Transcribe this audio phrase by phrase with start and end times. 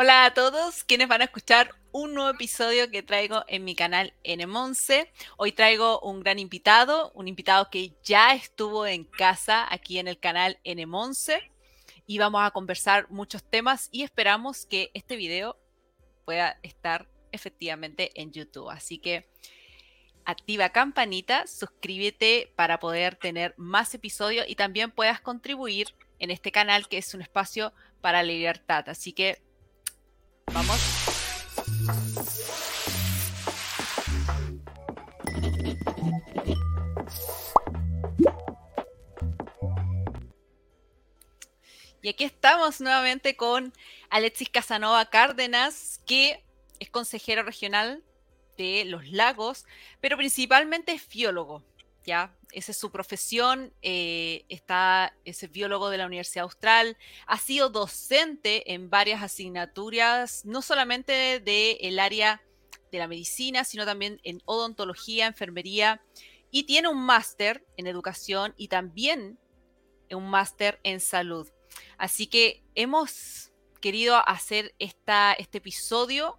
[0.00, 4.14] Hola a todos quienes van a escuchar un nuevo episodio que traigo en mi canal
[4.22, 5.10] N11.
[5.38, 10.20] Hoy traigo un gran invitado, un invitado que ya estuvo en casa aquí en el
[10.20, 11.40] canal N11
[12.06, 15.58] y vamos a conversar muchos temas y esperamos que este video
[16.24, 18.70] pueda estar efectivamente en YouTube.
[18.70, 19.28] Así que
[20.24, 25.88] activa campanita, suscríbete para poder tener más episodios y también puedas contribuir
[26.20, 28.88] en este canal que es un espacio para la libertad.
[28.88, 29.47] Así que.
[42.00, 43.72] Y aquí estamos nuevamente con
[44.08, 46.42] Alexis Casanova Cárdenas, que
[46.78, 48.02] es consejero regional
[48.56, 49.66] de los lagos,
[50.00, 51.62] pero principalmente es biólogo,
[52.04, 52.37] ¿ya?
[52.52, 58.72] Esa es su profesión, eh, está, es biólogo de la Universidad Austral, ha sido docente
[58.72, 62.42] en varias asignaturas, no solamente del área
[62.90, 66.02] de la medicina, sino también en odontología, enfermería,
[66.50, 69.38] y tiene un máster en educación y también
[70.10, 71.48] un máster en salud.
[71.98, 76.36] Así que hemos querido hacer esta, este episodio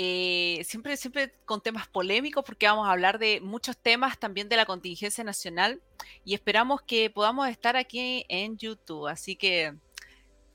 [0.00, 4.54] eh, siempre, siempre con temas polémicos porque vamos a hablar de muchos temas también de
[4.54, 5.82] la contingencia nacional
[6.24, 9.08] y esperamos que podamos estar aquí en YouTube.
[9.08, 9.74] Así que,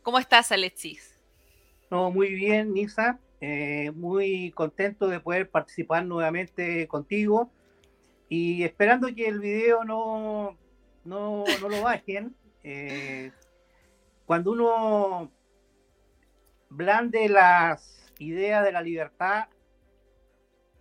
[0.02, 1.19] ¿cómo estás, Alexis?
[1.91, 3.19] No, muy bien, Nisa.
[3.41, 7.52] Eh, muy contento de poder participar nuevamente contigo
[8.30, 10.58] y esperando que el video no,
[11.03, 12.33] no, no lo bajen.
[12.66, 13.30] Eh,
[14.25, 15.30] cuando uno
[16.69, 19.47] blande las idea de la libertad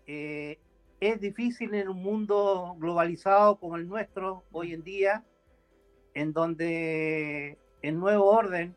[0.06, 0.58] eh,
[1.00, 5.24] es difícil en un mundo globalizado como el nuestro hoy en día,
[6.14, 8.76] en donde el nuevo orden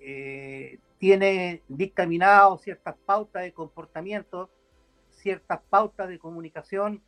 [0.00, 4.50] eh, tiene dictaminado ciertas pautas de comportamiento,
[5.10, 7.02] ciertas pautas de comunicación,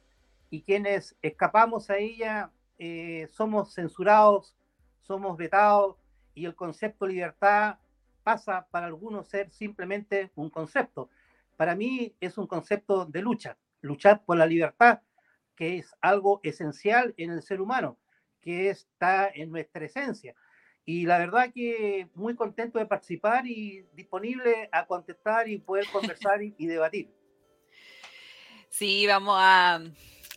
[0.50, 4.54] y quienes escapamos a ella eh, somos censurados,
[5.00, 5.96] somos vetados,
[6.34, 7.78] y el concepto libertad
[8.26, 11.10] pasa para algunos ser simplemente un concepto.
[11.56, 15.00] Para mí es un concepto de lucha, luchar por la libertad,
[15.54, 18.00] que es algo esencial en el ser humano,
[18.40, 20.34] que está en nuestra esencia.
[20.84, 26.42] Y la verdad que muy contento de participar y disponible a contestar y poder conversar
[26.42, 27.14] y, y debatir.
[28.70, 29.80] Sí, vamos a,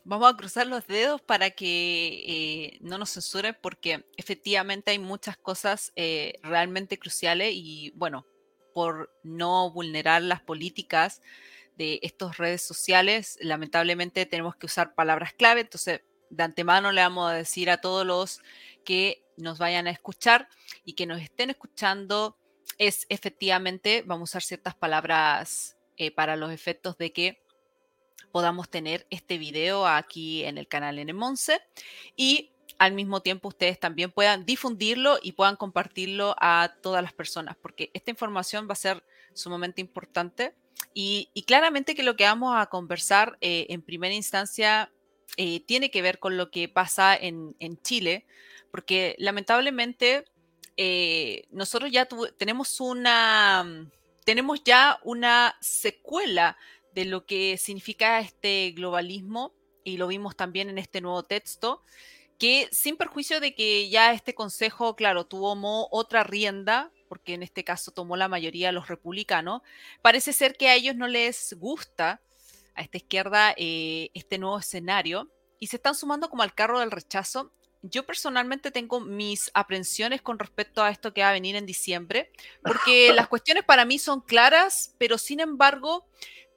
[0.10, 5.38] Vamos a cruzar los dedos para que eh, no nos censuren porque efectivamente hay muchas
[5.38, 8.26] cosas eh, realmente cruciales y bueno,
[8.74, 11.22] por no vulnerar las políticas
[11.78, 17.30] de estas redes sociales, lamentablemente tenemos que usar palabras clave, entonces de antemano le vamos
[17.30, 18.42] a decir a todos los
[18.84, 20.50] que nos vayan a escuchar
[20.86, 22.36] y que nos estén escuchando,
[22.80, 27.44] es efectivamente, vamos a usar ciertas palabras eh, para los efectos de que
[28.32, 31.62] podamos tener este video aquí en el canal en Monse
[32.16, 37.58] y al mismo tiempo ustedes también puedan difundirlo y puedan compartirlo a todas las personas,
[37.62, 39.04] porque esta información va a ser
[39.34, 40.56] sumamente importante.
[40.94, 44.92] Y, claramente que lo que vamos a conversar eh, en primera instancia
[45.38, 48.26] eh, tiene que ver con lo que pasa en, Chile,
[48.72, 50.26] porque lamentablemente
[50.78, 52.08] eh, nosotros ya
[52.38, 53.90] tenemos una
[54.26, 56.56] tenemos ya una secuela
[56.94, 61.84] de lo que significa este globalismo y lo vimos también en este nuevo texto,
[62.38, 67.64] que sin perjuicio de que ya este consejo, claro, tuvo otra rienda, porque en este
[67.64, 69.62] caso tomó la mayoría los republicanos,
[70.02, 72.22] parece ser que a ellos no les gusta,
[72.76, 75.30] a esta izquierda, eh, este nuevo escenario
[75.60, 77.52] y se están sumando como al carro del rechazo.
[77.82, 82.32] Yo personalmente tengo mis aprensiones con respecto a esto que va a venir en diciembre,
[82.64, 86.08] porque las cuestiones para mí son claras, pero sin embargo,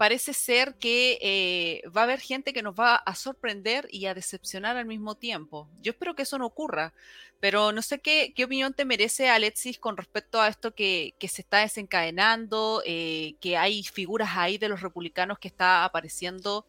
[0.02, 4.14] parece ser que eh, va a haber gente que nos va a sorprender y a
[4.14, 5.68] decepcionar al mismo tiempo.
[5.80, 6.92] Yo espero que eso no ocurra,
[7.38, 11.58] pero no sé qué, opinión te merece, Alexis, con respecto a esto que, se está
[11.58, 16.66] desencadenando, eh, que hay figuras ahí de los republicanos que está apareciendo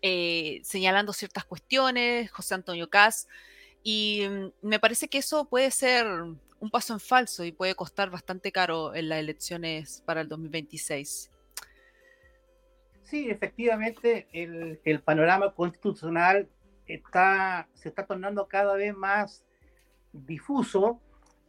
[0.00, 3.26] eh, señalando ciertas cuestiones, José Antonio Caz,
[3.82, 8.10] y mm, me parece que eso puede ser un paso en falso y puede costar
[8.10, 11.30] bastante caro en las elecciones para el 2026.
[13.10, 16.48] Sí, efectivamente, el, panorama constitucional
[16.86, 19.44] está, se está tornando cada vez más
[20.12, 21.00] difuso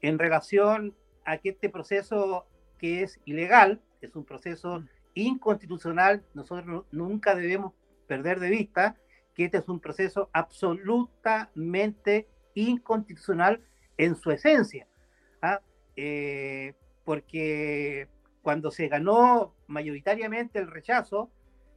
[0.02, 2.48] en relación a que este proceso
[2.80, 4.88] que es ilegal, es un proceso mm.
[5.14, 7.74] inconstitucional, nosotros nunca debemos
[8.08, 8.96] perder de vista
[9.36, 13.62] que este es un proceso absolutamente inconstitucional
[13.98, 14.88] en su esencia,
[15.44, 15.62] ¿ah?
[15.96, 16.74] eh,
[17.06, 18.08] porque
[18.42, 21.30] cuando se ganó mayoritariamente el rechazo,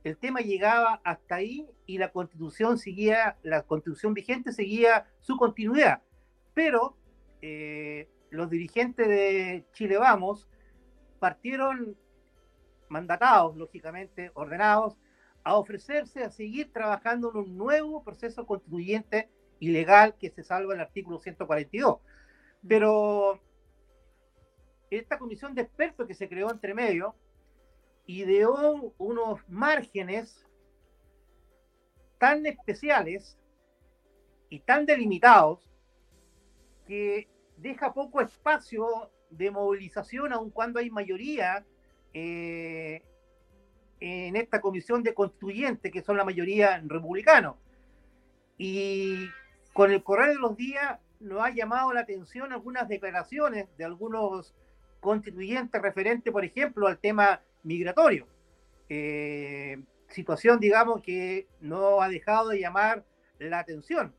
[0.05, 6.03] el tema llegaba hasta ahí y la constitución seguía, la constitución vigente seguía su continuidad.
[6.53, 6.97] Pero
[7.41, 10.47] eh, los dirigentes de Chile Vamos
[11.19, 11.97] partieron
[12.89, 14.99] mandatados, lógicamente, ordenados,
[15.43, 20.81] a ofrecerse a seguir trabajando en un nuevo proceso constituyente ilegal que se salva el
[20.81, 21.99] artículo 142.
[22.69, 23.41] Pero
[24.91, 27.15] esta comisión de expertos que se creó entre medio
[28.07, 30.47] ideó unos márgenes
[32.19, 33.37] tan especiales
[34.49, 35.71] y tan delimitados
[36.87, 41.65] que deja poco espacio de movilización, aun cuando hay mayoría
[42.13, 43.03] eh,
[44.01, 47.57] en esta comisión de constituyentes, que son la mayoría republicanos.
[48.59, 49.29] Y
[49.73, 54.55] con el correr de los días nos ha llamado la atención algunas declaraciones de algunos
[55.01, 58.29] constituyentes referentes, por ejemplo, al tema migratorio.
[58.89, 63.05] Eh, situación, digamos, que no ha dejado de llamar
[63.39, 64.15] la atención.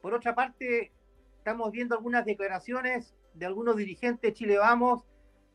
[0.00, 0.92] Por otra parte,
[1.38, 5.04] estamos viendo algunas declaraciones de algunos dirigentes Chile Vamos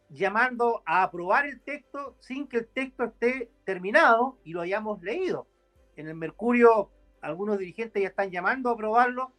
[0.09, 5.47] llamando a aprobar el texto sin que el texto esté terminado y lo hayamos leído.
[5.95, 9.31] En el Mercurio, algunos dirigentes ya están llamando a aprobarlo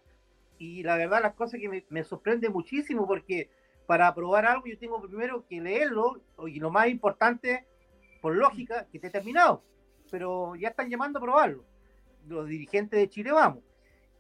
[0.59, 3.50] y la verdad las cosas que me, me sorprende muchísimo porque
[3.86, 7.66] para aprobar algo yo tengo primero que leerlo y lo más importante,
[8.20, 9.62] por lógica, que esté terminado.
[10.10, 11.64] Pero ya están llamando a aprobarlo
[12.26, 13.62] los dirigentes de Chile Vamos.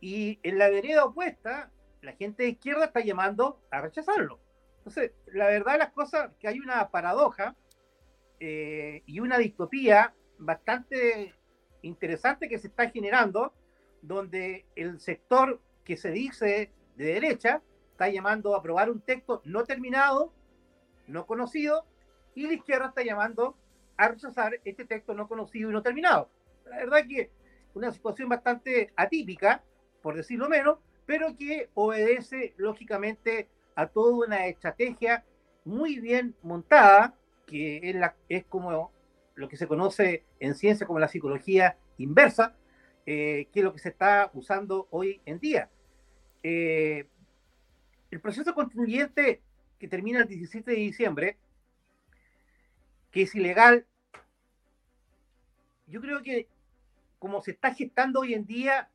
[0.00, 1.70] Y en la vereda opuesta,
[2.02, 4.40] la gente de izquierda está llamando a rechazarlo.
[4.78, 7.56] Entonces, la verdad las cosas que hay una paradoja
[8.40, 11.34] eh, y una distopía bastante
[11.82, 13.54] interesante que se está generando,
[14.02, 17.62] donde el sector que se dice de derecha
[17.94, 20.32] está llamando a aprobar un texto no terminado,
[21.06, 21.86] no conocido,
[22.34, 23.56] y la izquierda está llamando
[23.96, 26.28] a rechazar este texto no conocido y no terminado.
[26.66, 27.30] La verdad que
[27.72, 29.62] una situación bastante atípica,
[30.02, 35.24] por decirlo menos, pero que obedece lógicamente a toda una estrategia
[35.64, 37.14] muy bien montada,
[37.46, 38.90] que es, la, es como
[39.36, 42.56] lo que se conoce en ciencia como la psicología inversa,
[43.06, 45.70] eh, que es lo que se está usando hoy en día.
[46.42, 47.06] Eh,
[48.14, 49.42] el proceso constituyente
[49.76, 51.36] que termina el 17 de diciembre,
[53.10, 53.86] que es ilegal,
[55.88, 56.48] yo creo que
[57.18, 58.88] como se está gestando hoy en día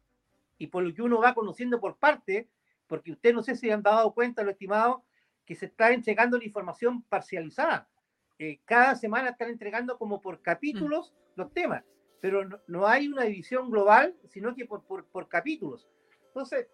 [0.58, 2.48] y por lo que uno va conociendo por parte,
[2.88, 5.04] porque usted no sé si han dado cuenta, lo estimado,
[5.46, 7.90] que se está entregando la información parcializada.
[8.38, 11.32] Eh, cada semana están entregando como por capítulos mm.
[11.36, 11.84] los temas,
[12.22, 15.90] pero no, hay una división global, sino que por, por, por capítulos.
[16.28, 16.68] Entonces,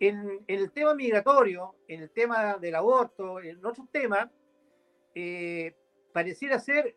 [0.00, 4.28] en, el tema migratorio, en el tema del aborto, en otros temas,
[5.14, 5.74] eh,
[6.12, 6.96] pareciera ser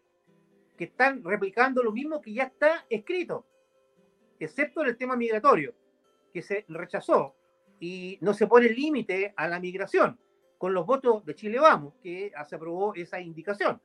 [0.78, 3.46] que están replicando lo mismo que ya está escrito,
[4.40, 5.74] excepto en el tema migratorio,
[6.34, 7.36] que se rechazó
[7.80, 10.19] y no se pone límite a la migración
[10.57, 13.81] con los votos de Chile Vamos, que se aprobó esa indicación.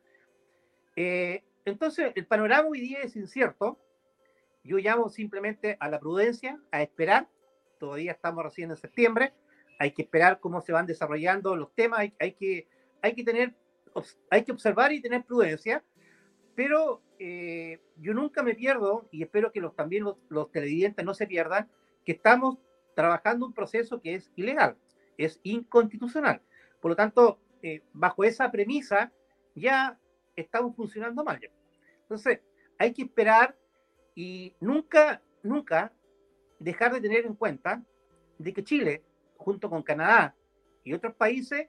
[0.97, 3.79] Eh, entonces, el panorama hoy día es incierto.
[4.65, 7.29] Yo llamo simplemente a la prudencia, a esperar
[7.85, 9.35] todavía estamos recién en septiembre,
[9.79, 12.67] hay que esperar cómo se van desarrollando los temas, hay, que,
[13.03, 13.55] hay, que, tener,
[14.31, 15.85] hay que observar y tener prudencia,
[16.55, 21.27] pero eh, yo nunca me pierdo, y espero que los, también los, televidentes no se
[21.27, 21.69] pierdan,
[22.07, 22.57] que estamos
[22.95, 24.77] trabajando un proceso que es ilegal,
[25.19, 26.41] es inconstitucional.
[26.81, 29.13] Por lo tanto, eh, bajo esa premisa,
[29.55, 29.99] ya
[30.37, 31.41] estamos funcionando mal.
[32.03, 32.41] Entonces,
[32.79, 33.57] hay que esperar
[34.15, 35.93] y nunca, nunca
[36.59, 37.83] dejar de tener en cuenta
[38.39, 39.03] de que Chile,
[39.37, 40.35] junto con Canadá
[40.83, 41.69] y otros países,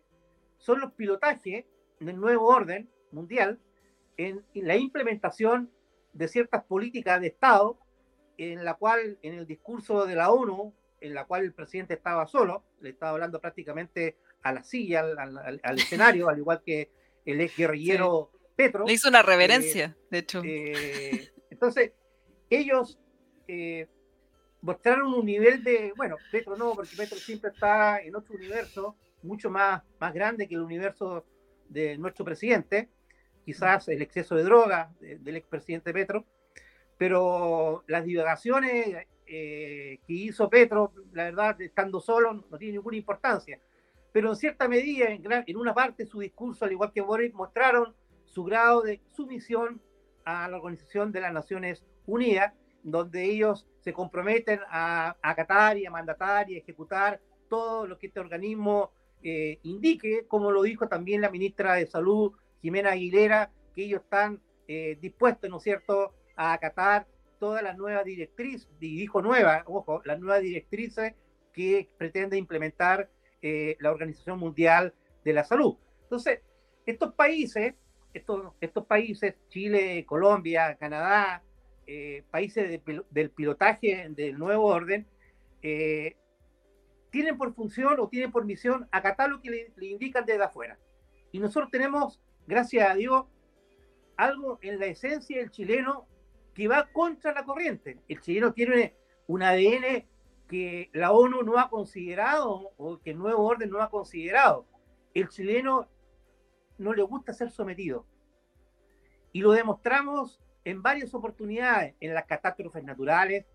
[0.58, 1.66] son los pilotajes
[2.00, 3.60] del nuevo orden mundial
[4.18, 5.72] en, la implementación
[6.14, 7.78] de ciertas políticas de Estado,
[8.38, 12.28] en la cual, en el discurso de la ONU, en la cual el presidente estaba
[12.28, 16.92] solo, le estaba hablando prácticamente a la silla, al, escenario, al igual que
[17.26, 18.86] el ex guerrillero Petro.
[18.86, 20.42] Le hizo una reverencia, eh, de hecho.
[20.46, 21.92] Eh, entonces,
[22.50, 23.00] ellos
[23.48, 23.88] eh,
[24.66, 29.52] mostraron un nivel de, bueno, Petro no, porque Petro siempre está en otro universo, mucho
[29.52, 31.24] más, más grande que el universo
[31.70, 32.90] de nuestro presidente,
[33.46, 36.26] quizás el exceso de droga del expresidente Petro,
[36.98, 43.60] pero las divagaciones eh, que hizo Petro, la verdad, estando solo, no tiene ninguna importancia.
[44.12, 47.34] Pero en cierta medida, en, en una parte de su discurso, al igual que Boris,
[47.36, 47.94] mostraron
[48.24, 49.80] su grado de sumisión
[50.24, 52.54] a la Organización de las Naciones Unidas,
[52.92, 58.08] donde ellos se comprometen a, acatar y a mandatar y a ejecutar todo lo que
[58.08, 58.92] este organismo
[59.24, 64.42] eh, indique, como lo dijo también la ministra de Salud Jimena Aguilera que ellos están
[65.00, 67.06] dispuestos, ¿no es cierto?, a acatar
[67.40, 71.14] todas las nuevas directrices, y dijo nueva, ojo, las nuevas directrices
[71.54, 73.12] que pretende implementar
[73.44, 75.78] la Organización Mundial de la Salud.
[76.02, 76.40] Entonces,
[76.86, 77.76] estos países,
[78.14, 81.44] estos países, Chile, Colombia, Canadá,
[81.88, 85.08] eh, países del pilotaje del nuevo orden,
[85.62, 86.16] eh,
[87.12, 90.78] tienen por función o tienen por misión acatar lo que le, indican desde afuera.
[91.32, 93.26] Y nosotros tenemos, gracias a Dios,
[94.18, 96.08] algo en la esencia del chileno
[96.54, 98.00] que va contra la corriente.
[98.08, 98.96] El chileno tiene
[99.28, 100.06] un ADN
[100.48, 104.66] que la ONU no ha considerado o que el nuevo orden no ha considerado.
[105.14, 105.88] El chileno
[106.78, 108.06] no le gusta ser sometido.
[109.32, 113.46] Y lo demostramos en varias oportunidades, en las catástrofes naturales,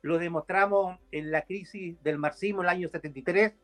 [0.00, 3.54] lo demostramos en la crisis del marxismo en el año 73,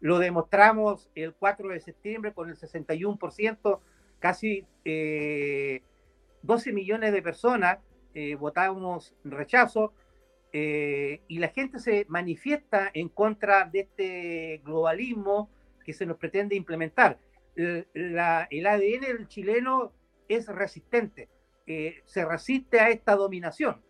[0.00, 3.80] lo demostramos el 4 de septiembre con el 61%,
[4.20, 5.82] casi 12 eh,
[6.72, 7.78] millones de personas
[8.14, 9.92] eh, votamos rechazo
[10.52, 15.50] eh, y la gente se manifiesta en contra de este globalismo
[15.84, 17.18] que se nos pretende implementar.
[17.56, 19.92] el ADN del chileno
[20.28, 21.28] es resistente
[21.66, 23.82] eh, se resiste a esta dominación.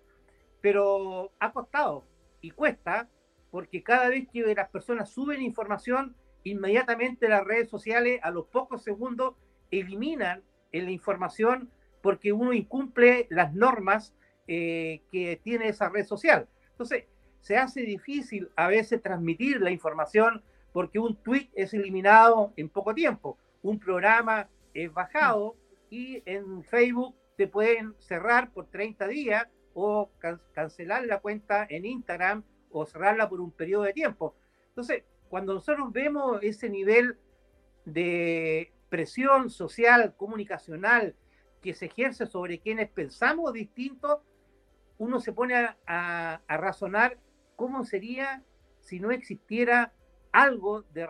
[0.60, 2.04] Pero ha costado
[2.40, 3.08] y cuesta
[3.50, 8.82] porque cada vez que las personas suben información, inmediatamente las redes sociales a los pocos
[8.82, 9.34] segundos
[9.70, 10.42] eliminan
[10.72, 11.70] la información
[12.02, 14.14] porque uno incumple las normas
[14.46, 16.48] eh, que tiene esa red social.
[16.70, 17.04] Entonces,
[17.40, 20.42] se hace difícil a veces transmitir la información
[20.72, 25.56] porque un tweet es eliminado en poco tiempo, un programa es bajado
[25.88, 30.10] y en Facebook te pueden cerrar por 30 días o
[30.52, 34.34] cancelar la cuenta en Instagram o cerrarla por un periodo de tiempo.
[34.68, 37.18] Entonces, cuando nosotros vemos ese nivel
[37.84, 41.14] de presión social, comunicacional,
[41.60, 44.22] que se ejerce sobre quienes pensamos distinto,
[44.98, 45.54] uno se pone
[45.86, 47.18] a, razonar
[47.54, 48.42] cómo sería
[48.80, 49.92] si no existiera
[50.32, 51.08] algo de,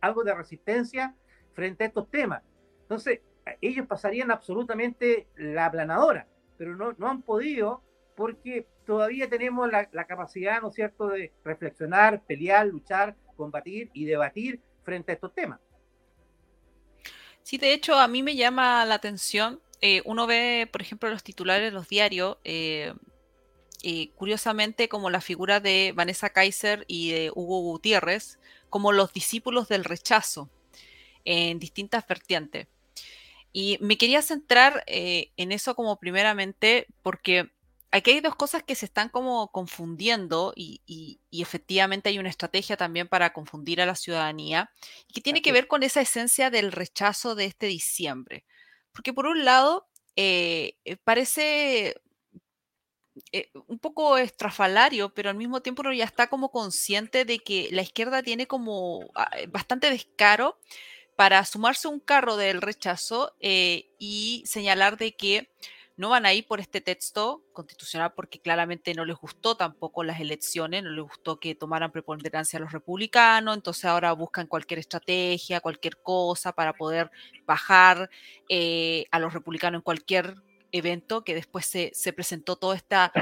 [0.00, 1.14] algo de resistencia
[1.54, 2.42] frente a estos temas.
[2.82, 3.20] Entonces,
[3.60, 6.26] ellos pasarían absolutamente la aplanadora,
[6.56, 7.82] pero no, han podido
[8.16, 14.60] porque todavía tenemos la, capacidad, ¿no es cierto?, de reflexionar, pelear, luchar, combatir y debatir
[14.82, 15.60] frente a estos temas.
[17.42, 19.60] Sí, de hecho, a mí me llama la atención.
[19.80, 22.92] Eh, uno ve, por ejemplo, los titulares de los diarios, eh,
[24.16, 28.38] curiosamente, como la figura de Vanessa Kaiser y de Hugo Gutiérrez,
[28.68, 30.50] como los discípulos del rechazo
[31.24, 32.68] en distintas vertientes.
[33.52, 37.50] Y me quería centrar eh, en eso como primeramente porque
[37.90, 43.08] aquí hay dos cosas que se están como confundiendo y, efectivamente hay una estrategia también
[43.08, 44.70] para confundir a la ciudadanía
[45.08, 48.44] y que tiene que ver con esa esencia del rechazo de este diciembre.
[48.92, 51.94] Porque por un lado, eh, eh, parece
[53.66, 57.82] un poco estrafalario, pero al mismo tiempo uno ya está como consciente de que la
[57.82, 60.58] izquierda tiene como ah, bastante descaro
[61.18, 65.50] para sumarse un carro del rechazo eh, y señalar de que
[65.96, 70.20] no van a ir por este texto constitucional porque claramente no les gustó tampoco las
[70.20, 75.60] elecciones, no les gustó que tomaran preponderancia a los republicanos, entonces ahora buscan cualquier estrategia,
[75.60, 77.10] cualquier cosa para poder
[77.44, 78.08] bajar
[78.48, 80.36] eh, a los republicanos en cualquier
[80.70, 83.12] evento que después se, se presentó toda esta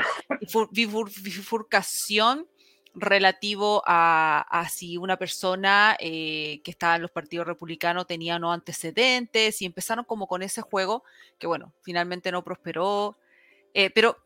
[0.71, 2.47] bifurcación
[2.97, 9.61] relativo a, si una persona eh, que estaba en los partidos republicanos tenía no antecedentes
[9.61, 11.05] y empezaron como con ese juego
[11.39, 13.19] que bueno, finalmente no prosperó.
[13.75, 14.17] Eh, pero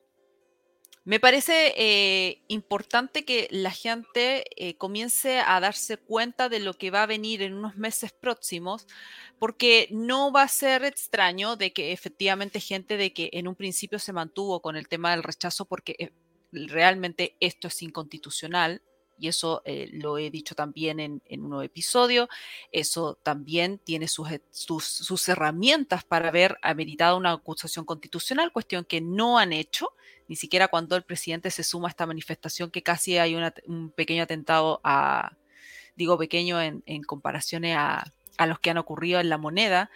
[1.03, 4.45] me parece eh, importante que la gente
[4.79, 8.87] comience a darse cuenta de lo que va a venir en unos meses próximos,
[9.39, 13.99] porque no va a ser extraño de que efectivamente gente de que en un principio
[13.99, 16.13] se mantuvo con el tema del rechazo porque
[16.53, 18.83] realmente esto es inconstitucional
[19.21, 22.29] y eso eh, lo he dicho también en, un nuevo episodio,
[22.73, 29.39] eso también tiene sus, sus, herramientas para haber ameritado una acusación constitucional, cuestión que no
[29.39, 29.93] han hecho,
[30.27, 34.23] ni siquiera cuando el presidente se suma a esta manifestación que casi hay un pequeño
[34.23, 35.37] atentado a,
[35.97, 38.11] digo pequeño en, en comparaciones a,
[38.47, 39.91] los que han ocurrido en la moneda.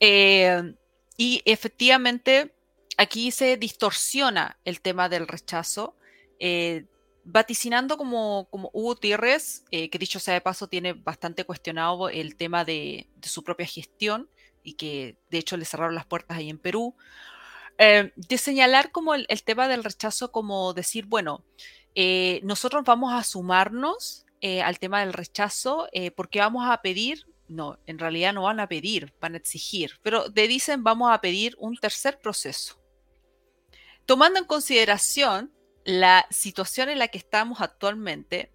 [0.00, 0.74] Eh,
[1.16, 2.52] y efectivamente
[2.96, 5.96] aquí se distorsiona el tema del rechazo,
[6.38, 6.86] eh,
[7.24, 12.64] vaticinando como, Hugo Gutiérrez, eh, que dicho sea de paso tiene bastante cuestionado el tema
[12.64, 14.28] de, su propia gestión
[14.64, 16.94] y que de hecho le cerraron las puertas ahí en Perú,
[17.78, 21.44] eh, de señalar como el, tema del rechazo como decir, bueno,
[22.42, 24.24] nosotros vamos a sumarnos
[24.64, 29.12] al tema del rechazo porque vamos a pedir no, en realidad no van a pedir,
[29.20, 32.81] van a exigir, pero te dicen vamos a pedir un tercer proceso.
[34.06, 35.52] Tomando en consideración
[35.84, 38.50] la situación en la que estamos actualmente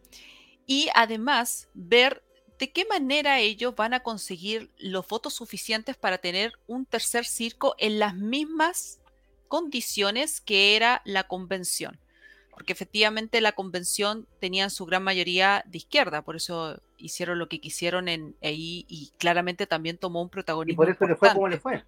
[0.66, 2.24] y además ver
[2.60, 7.75] de qué manera ellos van a conseguir los votos suficientes para tener un tercer circo
[7.77, 9.00] en las mismas
[9.48, 12.00] condiciones que era la convención.
[12.51, 17.48] Porque efectivamente la convención tenía en su gran mayoría de izquierda, por eso hicieron lo
[17.48, 20.82] que quisieron en ahí y claramente también tomó un protagonismo.
[20.82, 21.84] Y por eso le fue como le fue.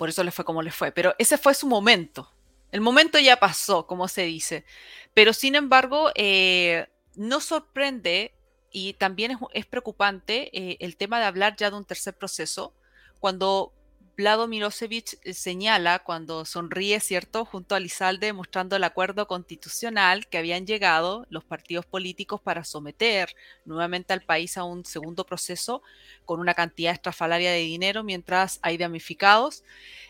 [0.00, 0.92] Por eso le fue como le fue.
[0.92, 2.32] Pero ese fue su momento.
[2.72, 4.64] El momento ya pasó, como se dice.
[5.12, 8.32] Pero sin embargo, eh, no sorprende
[8.72, 12.72] y también es, preocupante eh, el tema de hablar ya de un tercer proceso,
[13.18, 13.74] cuando
[14.20, 20.36] Vlado Milosevic eh, señala, cuando sonríe, ¿cierto?, junto a Lizalde, mostrando el acuerdo constitucional que
[20.36, 23.34] habían llegado los partidos políticos para someter
[23.64, 25.82] nuevamente al país a un segundo proceso
[26.26, 29.64] con una cantidad estrafalaria de dinero mientras hay damnificados.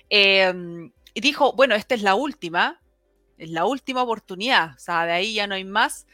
[0.08, 2.80] Em, y dijo, bueno, esta es la última,
[3.38, 6.08] es la última oportunidad, o sea, de ahí ya no hay más.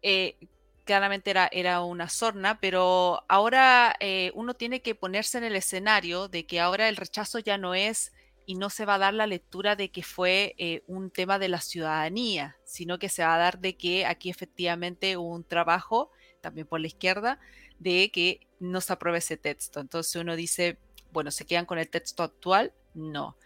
[0.00, 0.36] Eh,
[0.84, 6.28] claramente era, era una sorna, pero ahora eh, uno tiene que ponerse en el escenario
[6.28, 8.12] de que ahora el rechazo ya no es
[8.46, 11.48] y no se va a dar la lectura de que fue eh, un tema de
[11.48, 16.10] la ciudadanía, sino que se va a dar de que aquí efectivamente hubo un trabajo,
[16.40, 17.38] también por la izquierda,
[17.78, 19.80] de que no se apruebe ese texto.
[19.80, 20.78] Entonces uno dice,
[21.12, 22.72] bueno, ¿se quedan con el texto actual?
[22.94, 23.36] No.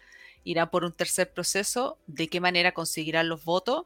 [0.43, 1.99] Irán por un tercer proceso.
[2.07, 3.85] ¿De qué manera conseguirán los votos?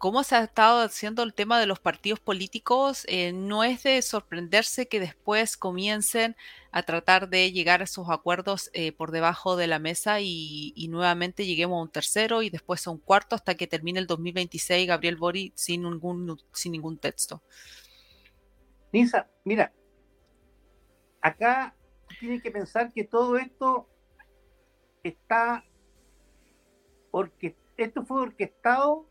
[0.00, 4.00] Cómo se ha estado haciendo el tema de los partidos políticos, eh, no es de
[4.00, 6.36] sorprenderse que después comiencen
[6.72, 11.44] a tratar de llegar a esos acuerdos eh, por debajo de la mesa y, nuevamente
[11.44, 15.16] lleguemos a un tercero y después a un cuarto hasta que termine el 2026 Gabriel
[15.16, 17.42] Bori sin ningún, sin ningún texto.
[18.92, 19.70] Nisa, mira,
[21.20, 21.76] acá
[22.18, 23.86] tiene que pensar que todo esto
[25.02, 25.62] está
[27.10, 29.09] porque esto fue orquestado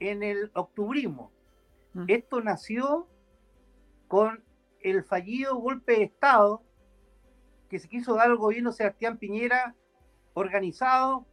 [0.00, 1.30] en el octubrismo.
[1.92, 2.04] Mm.
[2.08, 3.06] Esto nació
[4.08, 4.42] con
[4.80, 6.62] el fallido golpe de Estado
[7.68, 9.76] que se quiso dar al gobierno Sebastián Piñera,
[10.34, 11.26] organizado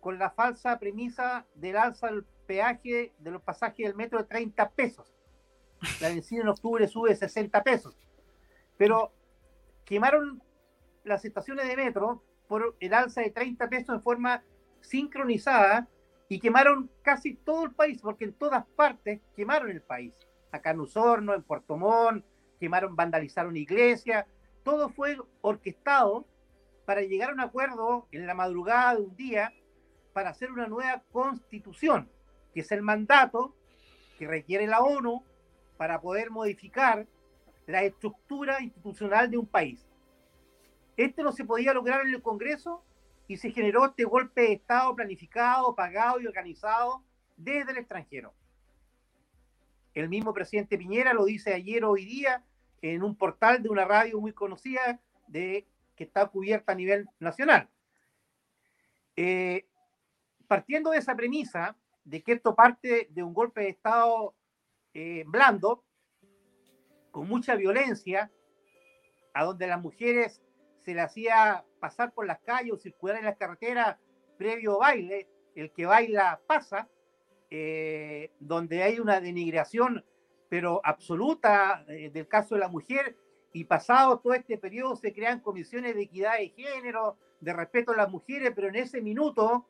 [0.00, 4.70] con la falsa premisa del alza del peaje de los pasajes del metro de 30
[4.70, 5.12] pesos.
[6.00, 7.98] La benzina en octubre sube 60 pesos.
[8.76, 9.12] Pero
[9.84, 10.40] quemaron
[11.02, 14.44] las estaciones de metro por el alza de 30 pesos en forma
[14.80, 15.88] sincronizada
[16.28, 20.14] y quemaron casi todo el país, porque en todas partes quemaron el país.
[20.52, 22.24] Acá en Usorno, en Puerto Montt,
[22.60, 24.26] quemaron, vandalizaron iglesias,
[24.62, 26.26] todo fue orquestado
[26.84, 29.52] para llegar a un acuerdo en la madrugada de un día
[30.12, 32.10] para hacer una nueva constitución,
[32.52, 33.54] que es el mandato
[34.18, 35.22] que requiere la ONU
[35.76, 37.06] para poder modificar
[37.66, 39.86] la estructura institucional de un país.
[40.96, 42.82] Este no se podía lograr en el Congreso
[43.28, 47.04] y se generó este golpe de Estado planificado, pagado y organizado
[47.36, 48.34] desde el extranjero.
[49.94, 52.42] El mismo presidente Piñera lo dice ayer hoy día
[52.80, 57.68] en un portal de una radio muy conocida de, que está cubierta a nivel nacional.
[59.14, 59.66] Eh,
[60.46, 64.34] partiendo de esa premisa de que esto parte de un golpe de Estado
[64.94, 65.84] eh, blando,
[67.10, 68.30] con mucha violencia,
[69.34, 70.40] a donde las mujeres
[70.78, 73.96] se le hacía pasar por las calles o circular en las carreteras
[74.36, 76.88] previo baile, el que baila pasa,
[77.50, 80.04] eh, donde hay una denigración,
[80.48, 83.16] pero absoluta eh, del caso de la mujer,
[83.52, 87.96] y pasado todo este periodo se crean comisiones de equidad de género, de respeto a
[87.96, 89.66] las mujeres, pero en ese minuto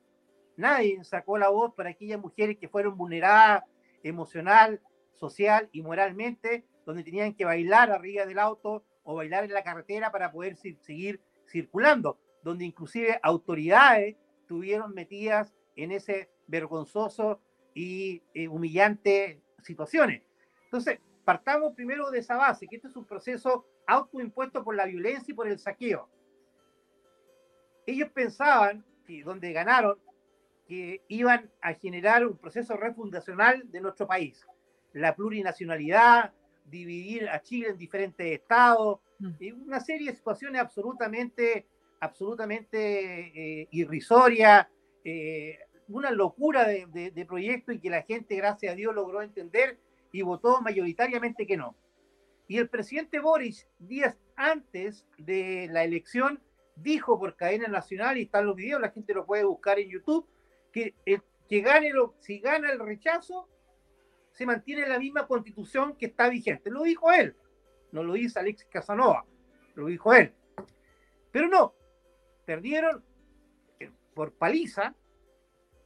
[0.56, 3.64] nadie sacó la voz para aquellas mujeres que fueron vulneradas
[4.02, 4.80] emocional,
[5.14, 10.10] social y moralmente, donde tenían que bailar arriba del auto o bailar en la carretera
[10.10, 17.40] para poder seguir circulando, donde inclusive autoridades estuvieron metidas en ese vergonzoso
[17.74, 20.22] y eh, humillante situaciones.
[20.64, 25.32] Entonces, partamos primero de esa base, que este es un proceso autoimpuesto por la violencia
[25.32, 26.08] y por el saqueo.
[27.86, 29.98] Ellos pensaban, que donde ganaron,
[30.66, 34.46] que iban a generar un proceso refundacional de nuestro país.
[34.92, 36.32] La plurinacionalidad,
[36.66, 39.00] dividir a Chile en diferentes estados.
[39.40, 41.66] Y una serie de situaciones absolutamente,
[42.00, 44.70] absolutamente eh, irrisoria,
[45.04, 49.78] eh, una locura de, de, proyecto y que la gente, gracias a Dios, logró entender
[50.12, 51.74] y votó mayoritariamente que no.
[52.46, 56.40] Y el presidente Boris, días antes de la elección,
[56.76, 60.26] dijo por cadena nacional, y están los videos, la gente lo puede buscar en YouTube,
[60.72, 60.94] que,
[61.48, 63.48] que gane lo, si gana el rechazo,
[64.32, 66.70] se mantiene la misma constitución que está vigente.
[66.70, 67.34] Lo dijo él.
[67.92, 69.24] No lo dice Alexis Casanova,
[69.74, 70.32] lo dijo él.
[71.30, 71.74] Pero no,
[72.44, 73.04] perdieron
[73.80, 74.94] eh, por paliza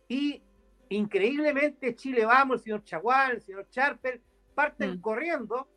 [0.08, 0.42] y
[0.88, 4.20] increíblemente Chile Vamos, el señor Chaguán, el señor Charper,
[4.54, 5.00] parten mm.
[5.00, 5.68] corriendo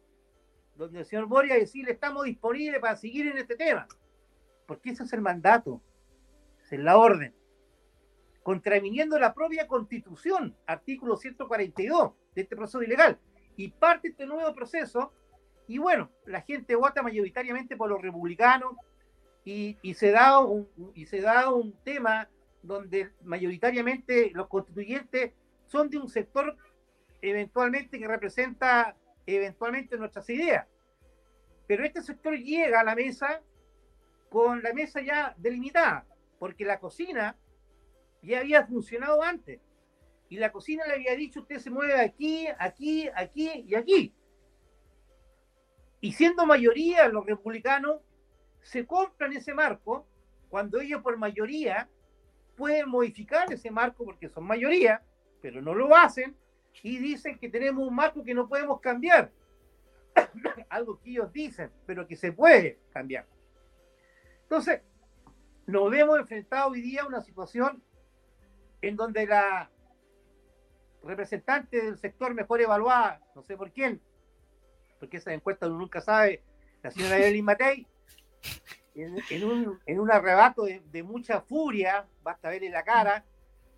[0.75, 3.87] donde el señor Boria decirle estamos disponibles para seguir en este tema.
[4.67, 5.81] Porque ese es el mandato,
[6.69, 7.33] es la orden.
[8.43, 13.17] Contraviniendo la propia constitución, artículo 142 de este proceso ilegal.
[13.55, 15.13] Y parte este nuevo proceso,
[15.67, 18.75] y bueno, la gente vota mayoritariamente por los republicanos,
[19.45, 22.27] y, se da un, y se da un tema
[22.63, 25.33] donde mayoritariamente los constituyentes
[25.67, 26.57] son de un sector
[27.21, 30.67] eventualmente que representa eventualmente nuestras ideas.
[31.67, 33.41] Pero este sector llega a la mesa
[34.29, 36.05] con la mesa ya delimitada,
[36.39, 37.37] porque la cocina
[38.23, 39.61] ya había funcionado antes.
[40.27, 44.13] Y la cocina le había dicho, usted se mueve aquí, aquí, aquí y aquí.
[46.05, 47.99] Y siendo mayoría los republicanos,
[48.61, 50.05] se compran ese marco
[50.49, 51.89] cuando ellos por mayoría
[52.55, 55.01] pueden modificar ese marco porque son mayoría,
[55.41, 56.37] pero no lo hacen
[56.83, 59.31] y dicen que tenemos un marco que no podemos cambiar.
[60.69, 63.25] Algo que ellos dicen, pero que se puede cambiar.
[64.43, 64.83] Entonces,
[65.65, 67.81] nos vemos enfrentados hoy día a una situación
[68.83, 69.71] en donde la
[71.03, 73.99] representante del sector mejor evaluada, no sé por quién,
[75.05, 76.41] porque esa encuesta uno nunca sabe,
[76.81, 77.85] la señora Evelyn Matei,
[78.95, 83.23] en, un, en un arrebato de, mucha furia, basta verle la cara,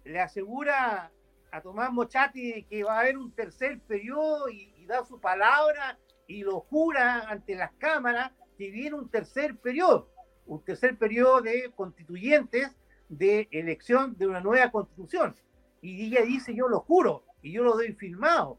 [0.05, 1.11] le asegura
[1.51, 6.43] a Tomás Mochati que va a haber un tercer periodo y, da su palabra y
[6.43, 10.09] lo jura ante las cámaras que viene un tercer periodo,
[10.45, 12.73] un tercer periodo de constituyentes
[13.09, 15.35] de elección de una nueva constitución.
[15.81, 18.57] Y ella dice, yo lo juro, y yo lo doy firmado.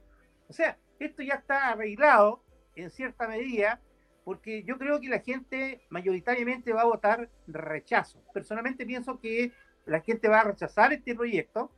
[0.49, 2.43] O sea, esto ya está arreglado
[2.83, 3.81] en cierta medida
[4.29, 8.23] porque yo creo que la gente mayoritariamente va a votar rechazo.
[8.35, 9.53] Personalmente pienso que
[9.87, 11.73] la gente va a rechazar este proyecto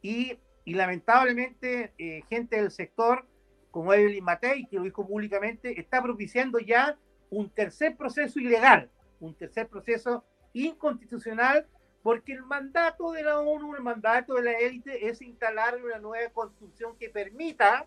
[0.00, 3.26] y, lamentablemente eh, gente del sector
[3.72, 6.96] como Evelyn Matei, que lo dijo públicamente, está propiciando ya
[7.28, 11.66] un tercer proceso ilegal, un tercer proceso inconstitucional,
[12.04, 16.30] porque el mandato de la ONU, el mandato de la élite es instalar una nueva
[16.30, 17.84] constitución que permita,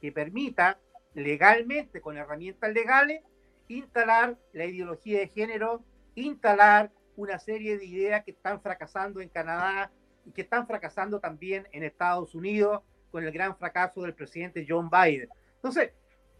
[0.00, 0.80] que permita
[1.18, 3.22] legalmente, con herramientas legales,
[3.68, 9.90] instalar la ideología de género, instalar una serie de ideas que están fracasando en Canadá
[10.24, 14.88] y que están fracasando también en Estados Unidos con el gran fracaso del presidente John
[14.90, 15.28] Biden.
[15.56, 15.92] Entonces,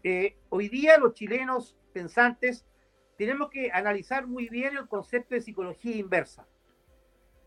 [0.03, 2.65] eh, hoy día los chilenos pensantes
[3.17, 6.47] tenemos que analizar muy bien el concepto de psicología inversa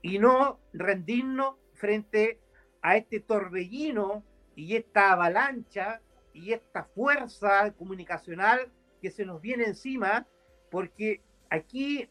[0.02, 2.40] y no rendirnos frente
[2.82, 4.22] a este torbellino
[4.54, 10.26] y esta avalancha y esta fuerza comunicacional que se nos viene encima,
[10.70, 12.08] porque aquí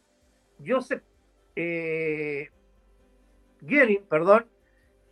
[0.66, 1.04] Joseph
[1.56, 2.50] eh,
[4.10, 4.48] perdón,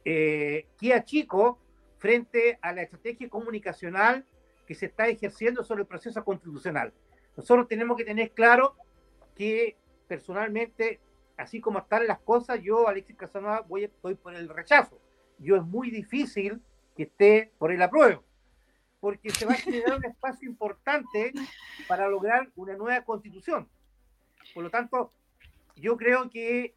[0.06, 0.67] eh,
[1.06, 1.60] chico
[1.98, 4.26] frente a la estrategia comunicacional
[4.65, 6.93] que se está ejerciendo sobre el proceso constitucional.
[7.36, 8.76] Nosotros tenemos que tener claro
[9.36, 11.00] que personalmente,
[11.38, 15.00] así como están las cosas, yo, Alexis Casanova, voy, estoy por el rechazo.
[15.39, 16.62] Yo es muy difícil
[16.95, 18.28] que esté por el apruebo
[18.99, 21.33] porque se va a generar un espacio importante
[21.88, 23.67] para lograr una nueva constitución.
[24.53, 25.13] Por lo tanto,
[25.75, 26.75] yo creo que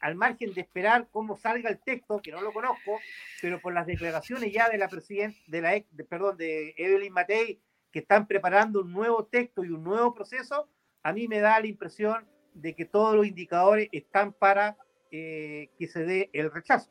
[0.00, 3.00] al margen de esperar cómo salga el texto, que no lo conozco,
[3.40, 8.00] pero por las declaraciones ya de la presidenta, de la perdón, de Evelyn Matei, que
[8.00, 10.68] están preparando un nuevo texto y un nuevo proceso,
[11.02, 14.76] a mí me da la impresión de que todos los indicadores están para
[15.10, 16.90] eh, que se dé el rechazo.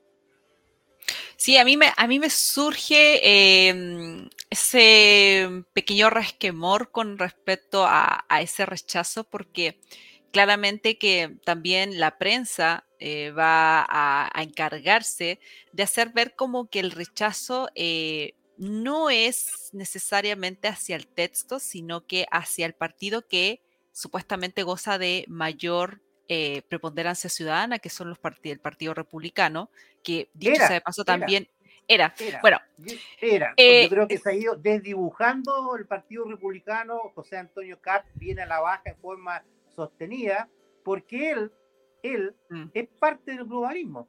[1.43, 8.23] Sí, a mí me, a mí me surge em, ese pequeño resquemor con respecto a,
[8.39, 9.81] ese rechazo, porque
[10.31, 15.41] claramente que también la prensa eh, va a, encargarse
[15.73, 22.07] de hacer ver como que el rechazo eh, no es necesariamente hacia el texto, sino
[22.07, 28.17] que hacia el partido que supuestamente goza de mayor eh, preponderancia ciudadana, que son los
[28.17, 29.69] partidos, el Partido Republicano,
[30.03, 31.47] que dicho sea de paso también
[31.87, 32.13] era.
[32.41, 32.59] Bueno,
[33.19, 33.53] era.
[33.57, 37.11] Eh, yo creo que se ha ido desdibujando el Partido Republicano.
[37.13, 39.43] José Antonio Cast viene a la baja en forma
[39.75, 40.49] sostenida,
[40.83, 41.51] porque él,
[42.03, 42.65] él mm.
[42.73, 44.07] es parte del globalismo.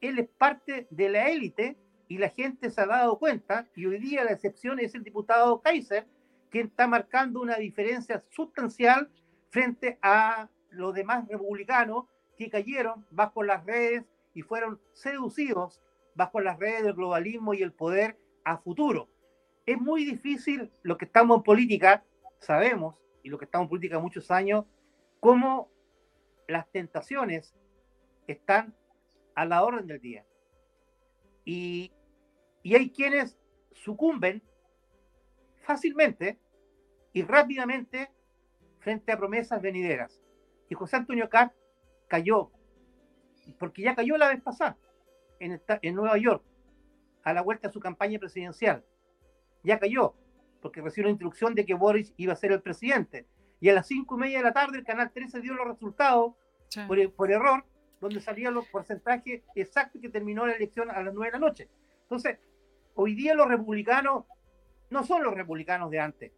[0.00, 1.76] Él es parte de la élite
[2.08, 3.66] y la gente se ha dado cuenta.
[3.74, 6.06] Y hoy día la excepción es el diputado Kaiser,
[6.50, 9.08] que está marcando una diferencia sustancial
[9.48, 12.04] frente a los demás republicanos
[12.36, 15.80] que cayeron bajo las redes y fueron seducidos
[16.14, 19.08] bajo las redes del globalismo y el poder a futuro.
[19.64, 22.04] Es muy difícil lo que estamos en política,
[22.38, 24.64] sabemos, y lo que estamos en política muchos años,
[25.20, 25.70] cómo
[26.46, 27.54] las tentaciones
[28.26, 28.74] están
[29.34, 30.24] a la orden del día.
[31.44, 31.92] Y,
[32.62, 33.36] y hay quienes
[33.72, 34.42] sucumben
[35.62, 36.38] fácilmente
[37.12, 38.10] y rápidamente
[38.78, 40.22] frente a promesas venideras.
[40.68, 41.52] Y José Antonio Caz
[42.08, 42.50] cayó,
[43.58, 44.76] porque ya cayó la vez pasada
[45.38, 46.42] en, en Nueva York,
[47.22, 48.84] a la vuelta de su campaña presidencial.
[49.62, 50.14] Ya cayó,
[50.62, 53.26] porque recibió la instrucción de que Boris iba a ser el presidente.
[53.60, 56.34] Y a las cinco y media de la tarde el Canal 13 dio los resultados
[56.86, 57.64] por, por, error,
[58.00, 61.68] donde salían los porcentajes exactos que terminó la elección a las nueve de la noche.
[62.02, 62.38] Entonces,
[62.94, 64.24] hoy día los republicanos
[64.90, 66.32] no son los republicanos de antes.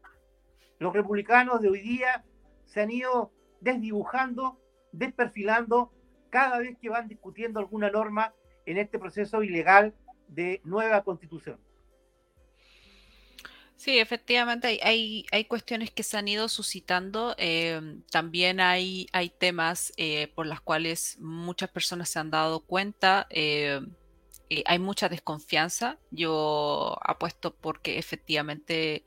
[0.79, 2.25] Los republicanos de hoy día
[2.67, 4.61] se han ido desdibujando,
[4.93, 5.93] desperfilando
[6.31, 8.35] cada vez que van discutiendo alguna norma
[8.67, 9.95] en este proceso ilegal
[10.29, 11.59] de nueva constitución.
[13.77, 17.37] Sí, efectivamente hay, hay, cuestiones que se han ido suscitando.
[17.39, 23.29] Em, también hay, hay temas eh, por las cuales muchas personas se han dado cuenta.
[23.31, 23.95] Em,
[24.51, 25.97] eh, hay mucha desconfianza.
[26.11, 29.05] Yo apuesto porque efectivamente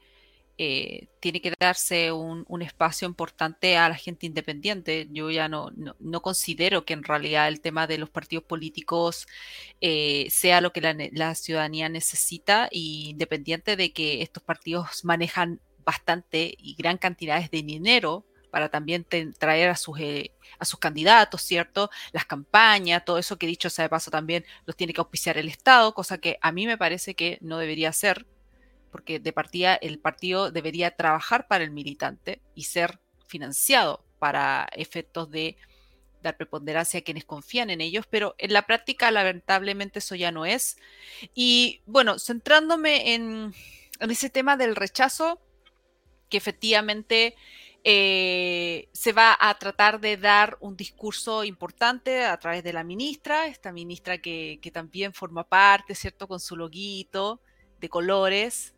[0.63, 5.07] eh, tiene que darse un, espacio importante a la gente independiente.
[5.09, 9.25] Yo ya no, no, considero que en realidad el tema de los partidos políticos
[9.81, 10.81] eh, sea lo que
[11.13, 18.23] la, ciudadanía necesita, independiente de que estos partidos manejan bastante y gran cantidades de dinero
[18.51, 19.03] para también
[19.39, 21.89] traer a sus, eh, a sus candidatos, ¿cierto?
[22.11, 25.47] Las campañas, todo eso que dicho sea de paso también los tiene que auspiciar el
[25.47, 28.27] Estado, cosa que a mí me parece que no debería ser
[28.91, 35.31] porque de partida el partido debería trabajar para el militante y ser financiado para efectos
[35.31, 35.57] de
[36.21, 40.45] dar preponderancia a quienes confían en ellos, pero en la práctica lamentablemente eso ya no
[40.45, 40.77] es.
[41.33, 43.53] Y bueno, centrándome en,
[43.99, 45.39] ese tema del rechazo,
[46.29, 47.35] que efectivamente
[47.83, 53.47] eh, se va a tratar de dar un discurso importante a través de la ministra,
[53.47, 56.27] esta ministra que, que también forma parte, ¿cierto?
[56.27, 57.41] Con su loguito
[57.79, 58.75] de colores,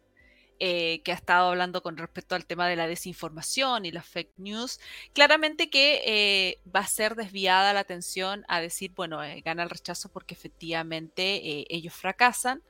[0.60, 4.34] eh, que ha estado hablando con respecto al tema de la desinformación y las fake
[4.38, 4.80] news,
[5.14, 9.70] claramente que eh, va a ser desviada la atención a decir, bueno, eh, gana el
[9.70, 12.62] rechazo porque efectivamente ellos fracasan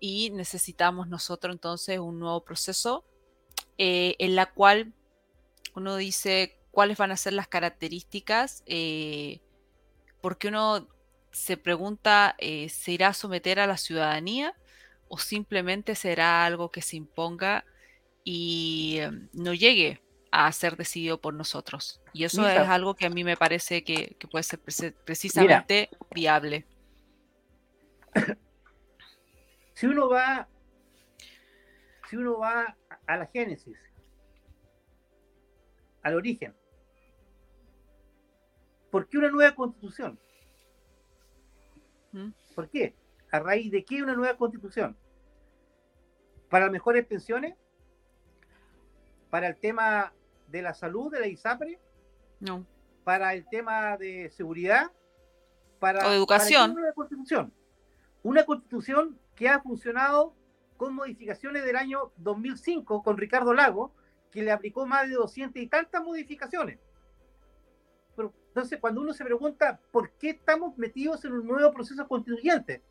[0.00, 3.04] y necesitamos nosotros entonces un nuevo proceso
[3.78, 4.92] en la cual
[5.74, 8.62] uno dice cuáles van a ser las características,
[10.20, 10.88] porque uno
[11.30, 14.54] se pregunta, ¿se irá a someter a la ciudadanía?
[15.14, 17.66] O simplemente será algo que se imponga
[18.24, 22.00] y em, no llegue a ser decidido por nosotros.
[22.14, 24.58] Y eso es algo que a mí me parece que, puede ser
[25.04, 26.66] precisamente viable.
[29.74, 30.48] Si uno va,
[32.08, 33.76] si uno va a la génesis,
[36.02, 36.54] al origen,
[38.92, 40.20] ¿por qué una nueva constitución?
[42.12, 42.28] ¿Mm?
[42.54, 42.94] ¿Por qué?
[43.32, 44.96] ¿A raíz de qué una nueva constitución?
[46.52, 47.54] ¿Para mejores pensiones?
[49.30, 50.12] ¿Para el tema
[50.48, 51.80] de la salud de la ISAPRE?
[52.40, 52.66] No.
[53.04, 54.92] ¿Para el tema de seguridad?
[55.80, 56.72] Para, o educación.
[56.72, 57.54] una constitución.
[58.22, 60.34] Una constitución que ha funcionado
[60.76, 63.94] con modificaciones del año 2005 con Ricardo Lago,
[64.30, 66.78] que le aplicó más de 200 y tantas modificaciones.
[68.14, 72.82] Pero, entonces, cuando uno se pregunta por qué estamos metidos en un nuevo proceso constituyente,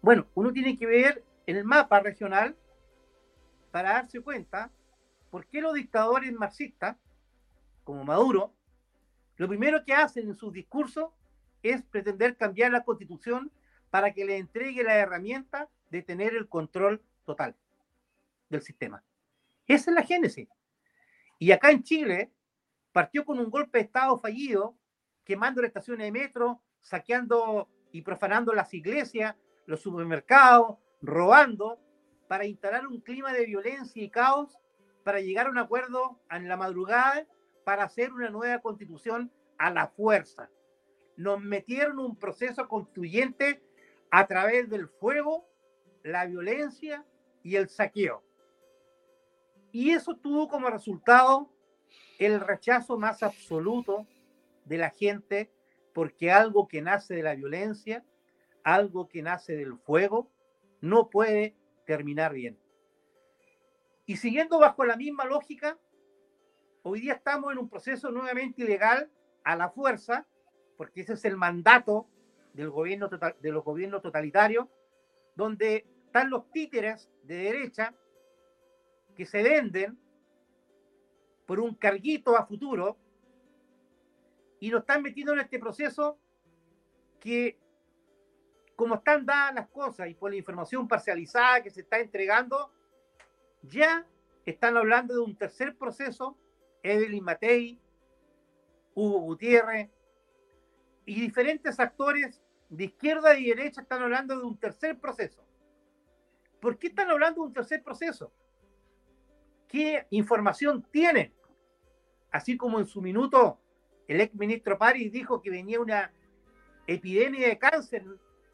[0.00, 2.56] bueno, uno tiene que ver el mapa regional
[3.70, 4.70] para darse cuenta
[5.30, 6.96] por qué los dictadores marxistas,
[7.84, 8.52] como Maduro,
[9.36, 11.10] lo primero que hacen en sus discursos
[11.62, 13.52] es pretender cambiar la constitución
[13.90, 17.54] para que le entregue la herramienta de tener el control total
[18.48, 19.02] del sistema.
[19.66, 20.48] Esa es la génesis.
[21.38, 22.32] Y acá en Chile
[22.92, 24.74] partió con un golpe de Estado fallido,
[25.24, 29.34] quemando las estaciones de metro, saqueando y profanando las iglesias,
[29.66, 31.78] los supermercados, robando
[32.28, 34.58] para instalar un clima de violencia y caos,
[35.04, 37.26] para llegar a un acuerdo en la madrugada
[37.64, 40.50] para hacer una nueva constitución a la fuerza.
[41.16, 43.62] Nos metieron un proceso constituyente
[44.10, 45.48] a través del fuego,
[46.02, 47.04] la violencia
[47.42, 48.22] y el saqueo.
[49.72, 51.50] Y eso tuvo como resultado
[52.18, 54.06] el rechazo más absoluto
[54.64, 55.50] de la gente
[55.92, 58.04] porque algo que nace de la violencia,
[58.62, 60.30] algo que nace del fuego,
[60.80, 61.54] no puede
[61.86, 62.58] terminar bien.
[64.06, 65.78] Y siguiendo bajo la misma lógica,
[66.82, 69.10] hoy día estamos en un proceso nuevamente ilegal
[69.44, 70.26] a la fuerza,
[70.76, 72.08] porque ese es el mandato
[72.52, 74.66] del gobierno de los gobiernos totalitarios,
[75.34, 77.94] donde están los títeres de derecha
[79.14, 79.98] que se venden
[81.46, 82.96] por un carguito a futuro
[84.60, 86.18] y nos están metiendo en este proceso
[87.20, 87.58] que,
[88.76, 92.70] como están dadas las cosas y por la información parcializada que se está entregando,
[93.62, 94.06] ya
[94.44, 96.36] están hablando de un tercer proceso,
[96.82, 97.80] Evelyn Matei,
[98.94, 99.90] Hugo Gutiérrez
[101.06, 105.42] y diferentes actores de izquierda y derecha están hablando de un tercer proceso.
[106.60, 108.30] ¿Por qué están hablando de un tercer proceso?
[109.68, 111.32] ¿Qué información tienen?
[112.30, 113.58] Así como en su minuto
[114.06, 116.12] el ex ministro París dijo que venía una
[116.86, 118.04] epidemia de cáncer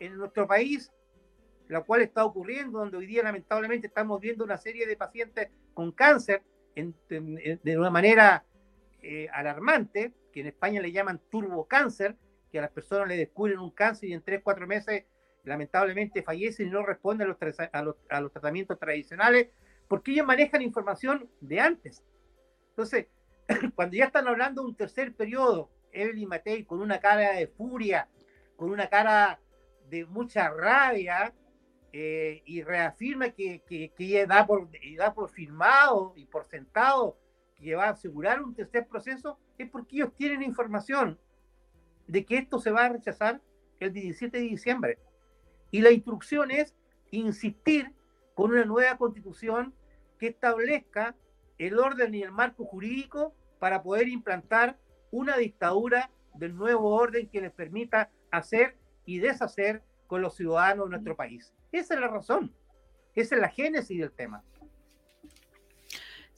[0.07, 0.93] en nuestro país,
[1.69, 5.93] la cual está ocurriendo, donde hoy día lamentablemente estamos viendo una serie de pacientes con
[5.93, 6.43] cáncer
[6.75, 8.45] de una manera
[9.01, 12.17] eh, alarmante, que en España le llaman turbocáncer,
[12.51, 15.05] que a las personas le descubren un cáncer y en tres, cuatro meses
[15.45, 17.29] lamentablemente fallecen y no responden
[17.73, 19.49] a los, a los tratamientos tradicionales,
[19.89, 22.03] porque ellos manejan información de antes.
[22.71, 23.07] Entonces,
[23.75, 28.09] cuando ya están hablando de un tercer periodo, Evelyn Matei con una cara de furia,
[28.57, 29.41] con una cara
[29.93, 31.35] de mucha rabia,
[31.93, 37.19] eh, y reafirma que, que, ella da por, da por firmado y por sentado
[37.57, 41.19] que va a asegurar un tercer proceso, es porque ellos tienen información
[42.07, 43.43] de que esto se va a rechazar
[43.81, 44.99] el 17 de diciembre.
[45.71, 46.75] Y la instrucción es
[47.11, 47.93] insistir
[48.35, 49.75] con una nueva constitución
[50.19, 51.15] que establezca
[51.59, 54.79] el orden y el marco jurídico para poder implantar
[55.11, 60.91] una dictadura del nuevo orden que les permita hacer y deshacer con los ciudadanos de
[60.91, 61.53] nuestro país.
[61.71, 62.55] Esa es la razón.
[63.15, 64.43] Esa es la génesis del tema.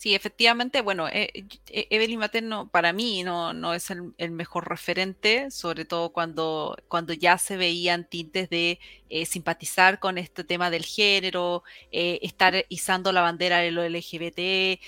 [0.04, 1.30] Sí, efectivamente, bueno, eh,
[1.68, 7.14] eh, Evelyn Materno para mí no, no es el, mejor referente, sobre todo cuando, cuando
[7.14, 13.22] ya se veían tintes de eh, simpatizar con este tema del género, estar izando la
[13.22, 14.78] bandera de lo LGBT,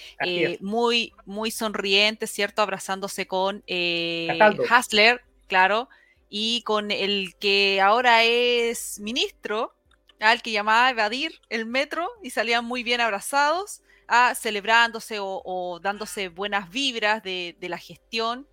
[0.60, 2.60] muy, muy sonriente, ¿cierto?
[2.60, 3.64] Abrazándose con
[4.68, 5.88] Hasler, claro,
[6.28, 9.74] y con el que ahora es ministro,
[10.20, 15.80] al que llamaba a evadir el metro y salían muy bien abrazados, a, celebrándose o,
[15.82, 18.46] dándose buenas vibras de, la gestión,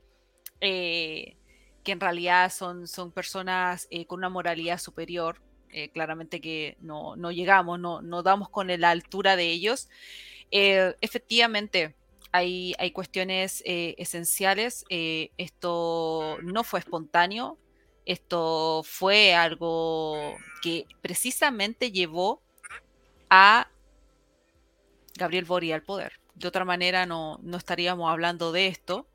[0.62, 1.36] eh,
[1.84, 5.42] que en realidad son, son personas eh, con una moralidad superior.
[5.76, 9.90] Eh, claramente que no, llegamos, no, no, damos con la altura de ellos.
[10.52, 11.96] efectivamente,
[12.32, 14.86] hay, hay cuestiones esenciales.
[14.90, 17.58] esto no fue espontáneo,
[18.06, 22.42] esto fue algo que precisamente llevó
[23.30, 23.68] a
[25.16, 26.14] Gabriel Bori al poder.
[26.36, 29.08] De otra manera no, no estaríamos hablando de esto.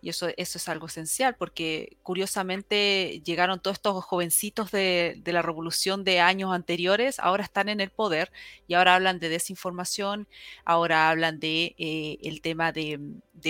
[0.00, 6.04] Y eso, eso es algo esencial, porque curiosamente llegaron todos estos jovencitos de, la revolución
[6.04, 8.30] de años anteriores, ahora están en el poder
[8.66, 10.28] y ahora hablan de desinformación,
[10.64, 13.00] ahora hablan de eh, el tema de,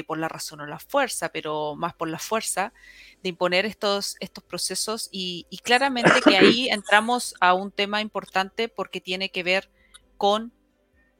[0.06, 2.72] por la razón o la fuerza, pero más por la fuerza,
[3.22, 8.68] de imponer estos, estos procesos y, y claramente que ahí entramos a un tema importante
[8.68, 9.70] porque tiene que ver
[10.16, 10.52] con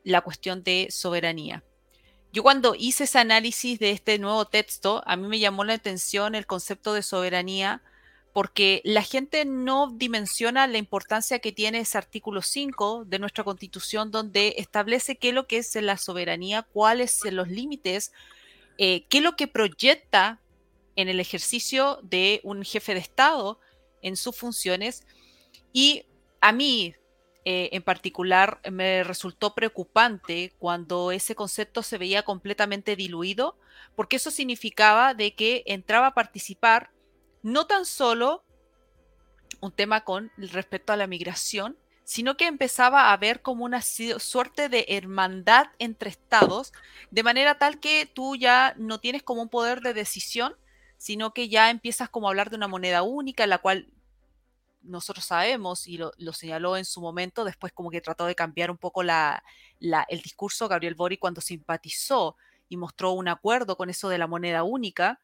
[0.05, 1.63] la cuestión de soberanía.
[2.33, 6.35] Yo cuando hice ese análisis de este nuevo texto, a mí me llamó la atención
[6.35, 7.83] el concepto de soberanía
[8.35, 14.11] porque la gente no dimensiona la importancia que tiene ese artículo 5 de nuestra constitución
[14.11, 18.13] donde establece qué es lo que es la soberanía, cuáles son los límites,
[18.77, 20.41] eh, qué es lo que proyecta
[20.95, 23.59] en el ejercicio de un jefe de Estado
[24.03, 25.07] en sus funciones.
[25.73, 26.05] Y
[26.41, 26.95] a mí,
[27.51, 33.57] eh, en particular me resultó preocupante cuando ese concepto se veía completamente diluido,
[33.97, 36.91] porque eso significaba de que entraba a participar
[37.43, 38.45] no tan solo
[39.63, 44.69] un tema con respecto a la migración, sino que empezaba a ver como una suerte
[44.69, 46.75] de hermandad entre estados,
[47.11, 50.55] de manera tal que tú ya no tienes como un poder de decisión,
[50.99, 53.89] sino que ya empiezas como a hablar de una moneda única, en la cual
[54.89, 58.79] nosotros sabemos, y lo, señaló en su momento, después como que trató de cambiar un
[58.79, 59.43] poco la,
[59.81, 62.37] el discurso Gabriel Bori cuando simpatizó
[62.69, 65.21] y mostró un acuerdo con eso de la moneda única,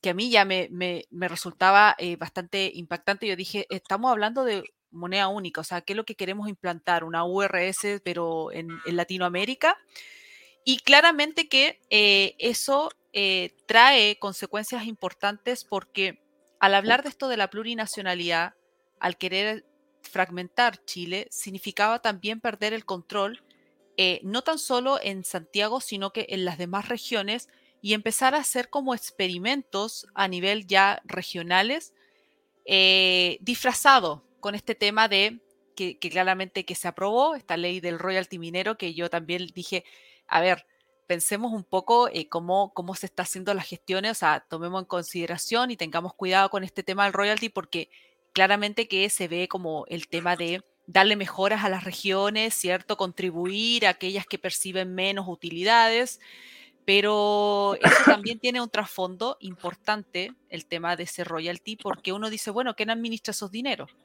[0.00, 0.68] que a mí ya me,
[1.10, 3.26] resultaba eh, bastante impactante.
[3.26, 7.04] Yo dije, estamos hablando de moneda única, o sea, ¿qué es lo que queremos implantar?
[7.04, 9.76] Una URS, pero en, Latinoamérica.
[10.64, 16.20] Y claramente que eh, eso eh, trae consecuencias importantes porque
[16.60, 18.54] al hablar de esto de la plurinacionalidad,
[19.00, 19.64] al querer
[20.02, 23.42] fragmentar Chile, significaba también perder el control,
[23.96, 27.48] eh, no tan solo en Santiago, sino que en las demás regiones,
[27.82, 31.94] y empezar a hacer como experimentos a nivel ya regionales,
[32.64, 35.40] eh, disfrazado con este tema de
[35.76, 39.84] que, claramente que se aprobó, esta ley del royalty minero, que yo también dije,
[40.26, 40.66] a ver,
[41.06, 44.86] pensemos un poco eh, cómo, cómo se está haciendo las gestiones, o sea, tomemos en
[44.86, 47.90] consideración y tengamos cuidado con este tema del royalty porque
[48.36, 52.98] claramente que se ve como el tema de darle mejoras a las regiones, ¿cierto?
[52.98, 56.20] Contribuir a aquellas que perciben menos utilidades,
[56.84, 62.50] pero eso también tiene un trasfondo importante, el tema de ese royalty, porque uno dice,
[62.50, 63.96] bueno, ¿quién administra esos dineros?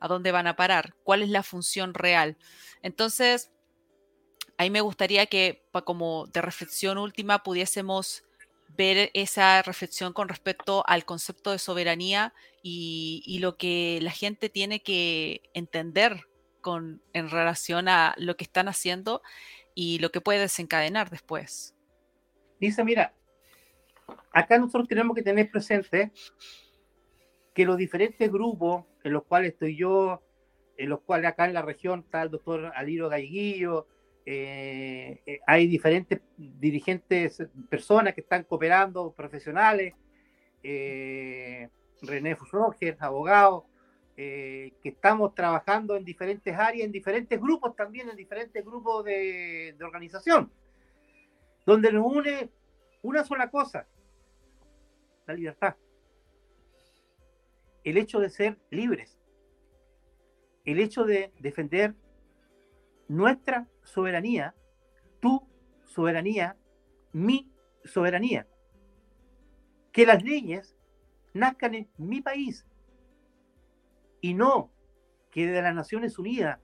[0.00, 0.96] ¿A dónde van a parar?
[1.04, 2.36] ¿Cuál es la función real?
[2.82, 3.52] Entonces,
[4.58, 8.24] ahí me gustaría que, como de reflexión última, pudiésemos
[8.76, 14.82] ver esa reflexión con respecto al concepto de soberanía y, lo que la gente tiene
[14.82, 16.26] que entender
[16.60, 19.22] con, en relación a lo que están haciendo
[19.74, 21.74] y lo que puede desencadenar después.
[22.60, 23.14] Dice, mira,
[24.32, 26.12] acá nosotros tenemos que tener presente
[27.54, 30.22] que los diferentes grupos en los cuales estoy yo,
[30.76, 33.86] en los cuales acá en la región está el doctor Aliro Gaiguillo,
[34.26, 39.94] eh, eh, hay diferentes dirigentes, personas que están cooperando, profesionales,
[40.62, 41.68] eh,
[42.02, 43.66] René Fusroger, abogado,
[44.16, 49.82] que estamos trabajando en diferentes áreas, en diferentes grupos también, en diferentes grupos de, de
[49.84, 50.52] organización,
[51.64, 52.50] donde nos une
[53.00, 53.86] una sola cosa,
[55.26, 55.74] la libertad,
[57.82, 59.18] el hecho de ser libres,
[60.66, 61.94] el hecho de defender
[63.10, 64.54] nuestra soberanía,
[65.18, 65.44] tu
[65.84, 66.56] soberanía,
[67.12, 67.50] mi
[67.84, 68.46] soberanía.
[69.90, 70.76] Que las leyes
[71.34, 72.64] nazcan en mi país
[74.20, 74.70] y no
[75.32, 76.60] que de las Naciones Unidas,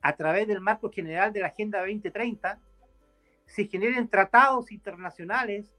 [0.00, 2.58] a través del marco general de la Agenda 2030,
[3.46, 5.72] se generen tratados internacionales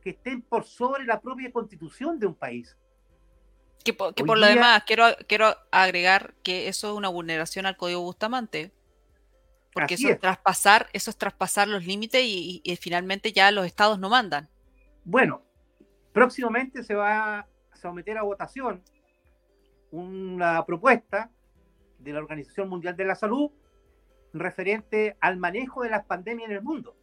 [0.00, 2.76] que estén por sobre la propia constitución de un país.
[3.84, 8.70] Que por, lo demás, quiero, quiero agregar que eso es una vulneración al Código Bustamante.
[9.72, 10.20] Porque eso es.
[10.20, 14.48] traspasar, eso es traspasar los límites y, finalmente ya los estados no mandan.
[15.04, 15.42] Bueno,
[16.12, 18.82] próximamente se va a someter a votación
[19.90, 21.30] una propuesta
[21.98, 23.50] de la Organización Mundial de la Salud
[24.32, 26.96] referente al manejo de las pandemias en el mundo.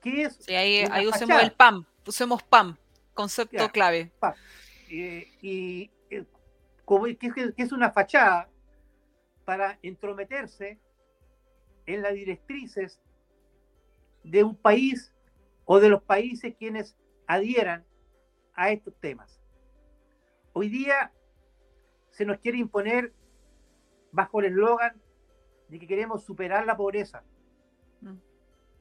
[0.00, 0.36] ¿Qué es?
[0.40, 2.76] Sí, ahí, usemos el PAM, usemos PAM,
[3.14, 4.12] concepto clave.
[4.88, 6.26] y eh,
[7.18, 8.48] ¿qué es una fachada
[9.44, 10.78] para entrometerse
[11.88, 13.00] en las directrices
[14.22, 15.10] de un país
[15.64, 16.94] o de los países quienes
[17.26, 17.84] adhieran
[18.54, 19.40] a estos temas.
[20.52, 21.12] Hoy día
[22.10, 23.14] se nos quiere imponer
[24.12, 25.00] bajo el eslogan
[25.68, 27.24] de que queremos superar la pobreza.
[28.02, 28.16] Mm.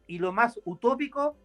[0.08, 1.38] Y lo más utópico,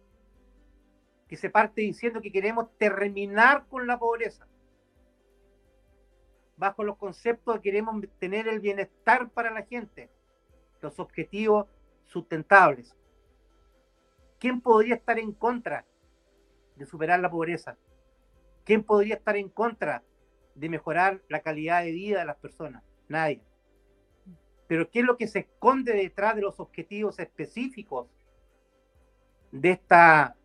[1.29, 4.47] que se parte diciendo que queremos terminar con la pobreza.
[6.57, 10.09] Bajo los conceptos de que queremos tener el bienestar para la gente
[10.83, 11.67] los objetivos
[12.05, 12.95] sustentables.
[14.37, 15.85] ¿Quién podría estar en contra
[16.75, 17.77] de superar la pobreza?
[18.65, 20.03] ¿Quién podría estar en contra
[20.53, 22.83] de mejorar la calidad de vida de las personas?
[23.07, 23.41] Nadie.
[24.67, 28.07] Pero ¿qué es lo que se esconde detrás de los objetivos específicos
[29.51, 30.35] de esta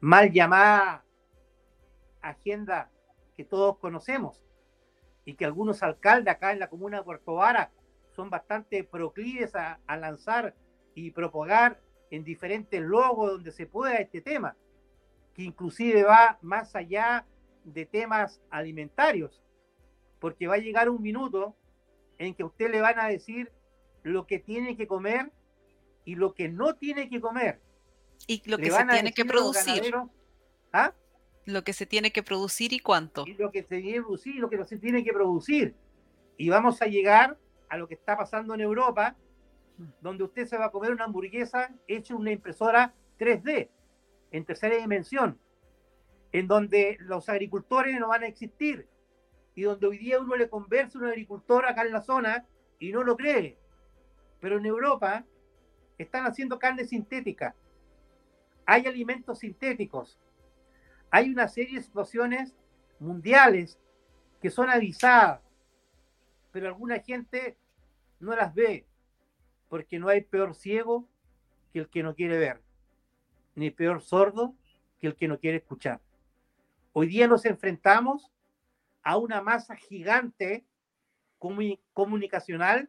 [0.00, 1.04] mal llamada
[2.22, 2.90] agenda
[3.36, 4.42] que todos conocemos
[5.24, 7.70] y que algunos alcaldes acá en la comuna de Puerto Vara
[8.14, 10.54] son bastante proclives a, lanzar
[10.94, 14.56] y propagar en diferentes logos donde se pueda este tema,
[15.34, 17.26] que inclusive va más allá
[17.64, 19.42] de temas alimentarios,
[20.18, 21.56] porque va a llegar un minuto
[22.18, 23.50] en que a usted le van a decir
[24.02, 25.32] lo que tiene que comer
[26.04, 27.60] y lo que no tiene que comer.
[28.26, 29.94] Y lo que se tiene que producir.
[30.72, 30.92] ¿ah?
[31.44, 33.24] Lo que se tiene que producir y cuánto.
[33.26, 35.74] Y lo que se tiene que producir y lo que no se tiene que producir.
[36.36, 37.38] Y vamos a llegar
[37.72, 39.16] a lo que está pasando en Europa,
[40.02, 43.70] donde usted se va a comer una hamburguesa hecha en una impresora 3D,
[44.30, 45.40] en tercera dimensión,
[46.32, 48.86] en donde los agricultores no van a existir,
[49.54, 52.46] y donde hoy día uno le conversa a un agricultor acá en la zona
[52.78, 53.56] y no lo cree.
[54.38, 55.24] Pero en Europa
[55.96, 57.54] están haciendo carne sintética,
[58.66, 60.20] hay alimentos sintéticos,
[61.10, 62.54] hay una serie de situaciones
[62.98, 63.80] mundiales
[64.42, 65.40] que son avisadas,
[66.52, 67.56] pero alguna gente
[68.22, 68.86] no las ve,
[69.68, 71.08] porque no hay peor ciego
[71.72, 72.62] que el que no quiere ver,
[73.56, 74.54] ni peor sordo
[75.00, 76.00] que el que no quiere escuchar.
[76.92, 78.30] Hoy día nos enfrentamos
[79.02, 80.64] a una masa gigante
[81.92, 82.88] comunicacional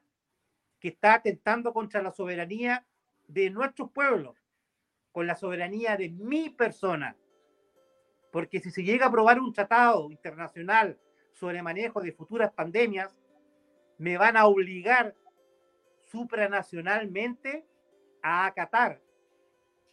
[0.80, 2.86] que está atentando contra la soberanía
[3.28, 4.38] de nuestros pueblos,
[5.12, 7.18] con la soberanía de mi persona.
[8.32, 11.00] Porque si se llega a aprobar un tratado internacional
[11.32, 13.18] sobre manejo de futuras pandemias,
[13.98, 15.16] me van a obligar
[16.14, 17.66] supranacionalmente
[18.22, 19.02] a acatar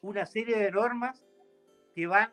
[0.03, 1.27] una serie de normas
[1.95, 2.31] que van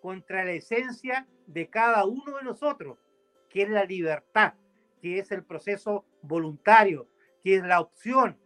[0.00, 2.98] contra la esencia de cada uno de nosotros,
[3.48, 4.54] que es la libertad,
[5.02, 7.08] que es el proceso voluntario,
[7.42, 8.38] que es la opción.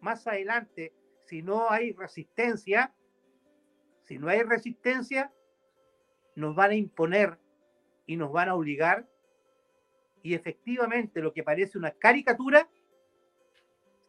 [0.00, 0.94] Más adelante,
[1.24, 2.94] si no hay resistencia,
[4.04, 5.32] si no hay resistencia,
[6.36, 7.40] nos van a imponer
[8.06, 9.08] y nos van a obligar
[10.22, 12.68] y efectivamente lo que parece una caricatura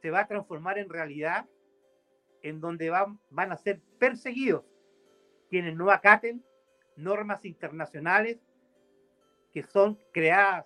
[0.02, 1.48] se va a transformar en realidad
[2.42, 4.64] en donde van, van a ser perseguidos
[5.50, 6.44] quienes no acaten
[6.96, 8.38] normas internacionales
[9.52, 10.66] que son creadas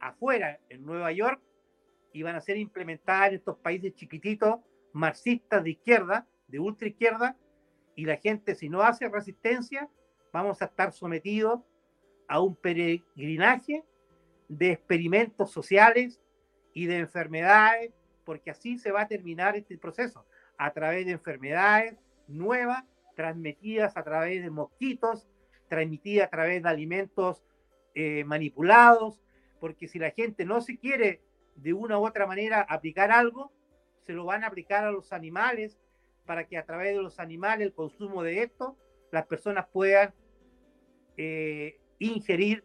[0.00, 1.40] afuera en Nueva York
[2.12, 4.60] y van a ser implementadas en estos países chiquititos,
[4.92, 7.36] marxistas de izquierda, de ultra izquierda,
[7.94, 9.88] y la gente si no hace resistencia,
[10.32, 11.60] vamos a estar sometidos
[12.28, 13.84] a un peregrinaje
[14.48, 16.20] de experimentos sociales
[16.72, 17.92] y de enfermedades,
[18.26, 20.26] porque así se va a terminar este proceso,
[20.58, 21.96] a través de enfermedades
[22.26, 25.26] nuevas, transmitidas a través de mosquitos,
[25.68, 27.44] transmitidas a través de alimentos
[27.94, 29.22] eh, manipulados,
[29.60, 31.22] porque si la gente no se quiere
[31.54, 33.52] de una u otra manera aplicar algo,
[34.04, 35.78] se lo van a aplicar a los animales
[36.26, 38.76] para que a través de los animales, el consumo de esto,
[39.12, 40.12] las personas puedan
[41.16, 42.64] eh, ingerir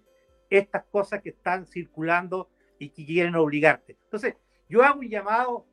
[0.50, 2.50] estas cosas que están circulando
[2.80, 3.96] y que quieren obligarte.
[4.04, 4.36] Entonces,
[4.72, 5.66] yo hago un llamado,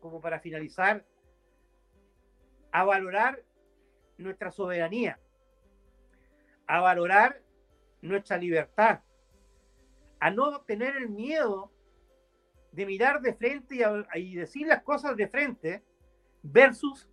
[0.00, 1.02] como para finalizar,
[2.70, 3.42] a valorar
[4.18, 5.18] nuestra soberanía,
[6.66, 7.40] a valorar
[8.02, 9.00] nuestra libertad,
[10.20, 11.72] a no tener el miedo
[12.72, 15.82] de mirar de frente y, y decir las cosas de frente
[16.42, 17.08] versus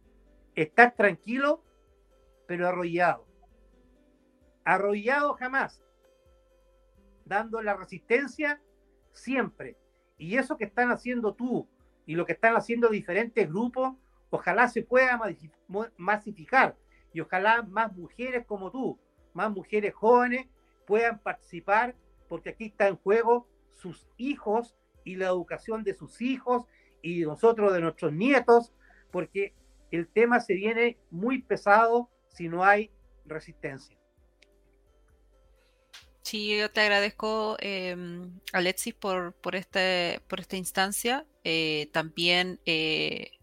[0.54, 1.64] estar tranquilo
[2.46, 3.26] pero arrollado.
[4.66, 5.82] Arrollado jamás
[7.24, 8.62] dando la resistencia
[9.14, 9.78] siempre.
[10.18, 11.68] Y eso que están haciendo tú
[12.06, 13.96] y lo que están haciendo diferentes grupos,
[14.30, 15.20] ojalá se pueda
[15.98, 16.76] masificar
[17.14, 19.00] y ojalá más mujeres como tú,
[19.34, 20.48] más mujeres jóvenes
[20.86, 21.96] puedan participar,
[22.28, 26.66] porque aquí está en juego sus hijos y la educación de sus hijos
[27.02, 28.74] y nosotros de nuestros nietos,
[29.12, 29.54] porque
[29.92, 32.92] el tema se viene muy pesado si no hay
[33.26, 33.98] resistencia.
[36.26, 37.96] Sí, yo te agradezco, eh,
[38.52, 41.24] Alexis, por, por, este, por esta instancia.
[41.44, 43.34] Eh, también eh,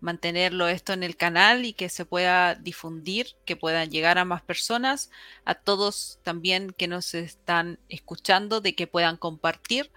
[0.00, 4.40] mantenerlo esto en el canal y que se pueda difundir, que puedan llegar a más
[4.40, 5.10] personas,
[5.44, 9.90] a todos también que nos están escuchando, de que puedan compartir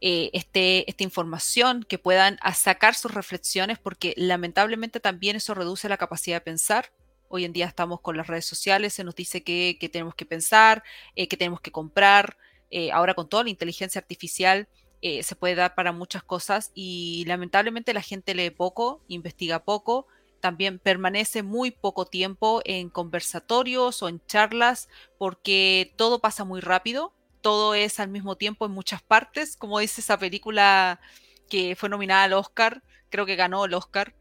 [0.00, 5.98] eh, este, esta información, que puedan sacar sus reflexiones, porque lamentablemente también eso reduce la
[5.98, 6.90] capacidad de pensar
[7.28, 10.82] Hoy en día estamos con las redes sociales, se nos dice que, tenemos que pensar,
[11.14, 12.38] eh, que tenemos que comprar.
[12.70, 14.68] Eh, ahora con toda la inteligencia artificial
[15.02, 20.06] eh, se puede dar para muchas cosas y lamentablemente la gente lee poco, investiga poco,
[20.40, 27.12] también permanece muy poco tiempo en conversatorios o en charlas porque todo pasa muy rápido,
[27.42, 31.00] todo es al mismo tiempo en muchas partes, como dice esa película
[31.48, 34.14] que fue nominada al Oscar, creo que ganó el Oscar,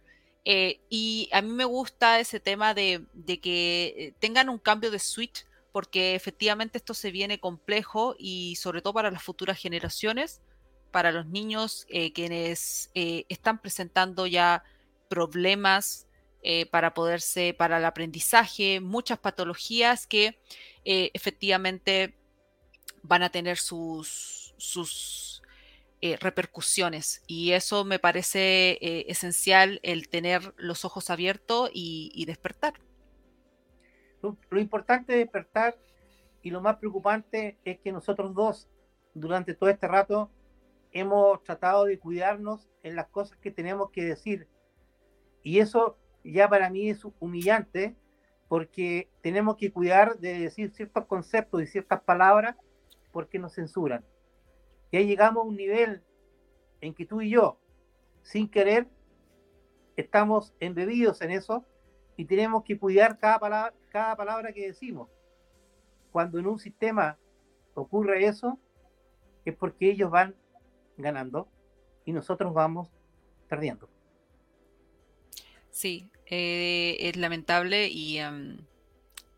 [0.46, 3.06] eh, y a mí me gusta ese tema de,
[3.42, 8.82] que eh, tengan un cambio de switch, porque efectivamente esto se viene complejo y sobre
[8.82, 10.42] todo para las futuras generaciones,
[10.92, 14.64] para los niños eh, quienes están presentando ya
[15.10, 16.06] problemas
[16.72, 20.40] para poderse, para el aprendizaje, muchas patologías que
[20.86, 22.16] efectivamente
[23.04, 25.42] van a tener sus, sus
[26.00, 27.24] eh, repercusiones.
[27.26, 32.76] Y eso me parece eh, esencial el tener los ojos abiertos y, despertar.
[34.22, 35.76] Lo, importante es despertar
[36.44, 38.70] y lo más preocupante es que nosotros dos,
[39.16, 40.30] durante todo este rato,
[40.92, 44.48] hemos tratado de cuidarnos en las cosas que tenemos que decir.
[45.42, 47.96] Y eso ya para mí es humillante
[48.48, 52.56] porque tenemos que cuidar de decir ciertos conceptos y ciertas palabras
[53.12, 54.06] porque nos censuran.
[54.92, 56.02] Ya llegamos a un nivel
[56.82, 57.60] en que tú y yo,
[58.24, 58.88] sin querer,
[59.96, 61.66] estamos embebidos en eso
[62.16, 65.10] y tenemos que cuidar cada palabra, cada palabra que decimos.
[66.12, 67.18] Cuando en un sistema
[67.74, 68.60] ocurre eso,
[69.46, 70.36] es porque ellos van
[70.98, 71.48] ganando
[72.06, 72.90] y nosotros vamos
[73.48, 73.90] perdiendo.
[75.70, 78.20] Sí, eh, es lamentable y,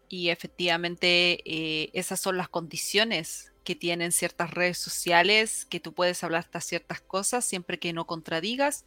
[0.10, 6.24] y efectivamente eh, esas son las condiciones que tienen ciertas redes sociales, que tú puedes
[6.24, 8.84] hablar hasta ciertas cosas siempre que no contradigas.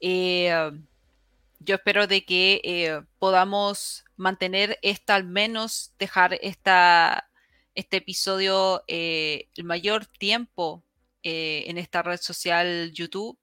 [0.00, 0.52] Eh,
[1.60, 7.30] yo espero de que eh, podamos mantener esta, al menos dejar esta,
[7.74, 10.84] este episodio eh, el mayor tiempo
[11.24, 13.38] en esta red social YouTube,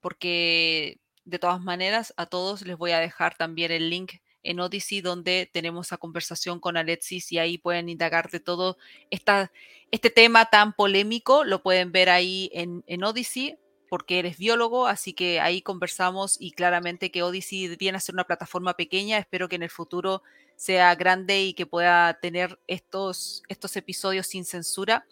[0.00, 4.12] porque de todas maneras, a todos les voy a dejar también el link
[4.48, 8.78] en Odyssey donde tenemos esa conversación con Alexis y ahí pueden indagar de todo
[9.10, 11.44] este tema tan polémico.
[11.44, 16.52] Lo pueden ver ahí en, en Odyssey porque eres biólogo, así que ahí conversamos y
[16.52, 19.18] claramente que Odyssey viene a ser una plataforma pequeña.
[19.18, 20.22] Espero que en el futuro
[20.56, 25.06] sea grande y que pueda tener estos, estos episodios sin censura.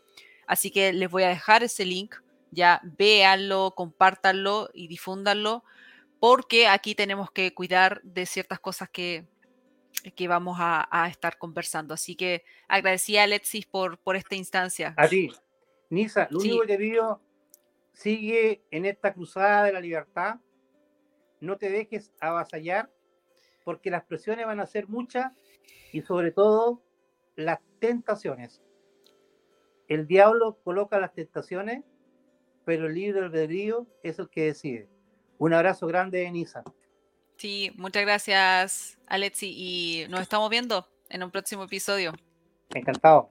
[0.46, 2.14] Así que les voy a dejar ese link.
[2.50, 5.64] Ya véanlo, compártanlo y difúndanlo,
[6.20, 9.26] porque aquí tenemos que cuidar de ciertas cosas que,
[10.14, 11.94] que vamos a, estar conversando.
[11.94, 14.94] Así que agradecía a Alexis por, por esta instancia.
[14.96, 15.32] A ti.
[15.88, 17.20] Nisa, lo único que te pido
[17.96, 20.36] Sigue en esta cruzada de la libertad.
[21.40, 22.90] No te dejes avasallar
[23.64, 25.32] porque las presiones van a ser muchas
[25.92, 26.82] y sobre todo
[27.36, 28.62] las tentaciones.
[29.88, 31.84] El diablo coloca las tentaciones,
[32.66, 34.90] pero el libre albedrío es el que decide.
[35.38, 36.62] Un abrazo grande, Nisa.
[37.36, 42.12] Sí, muchas gracias, Alexi, y nos estamos viendo en un próximo episodio.
[42.70, 43.30] Encantado.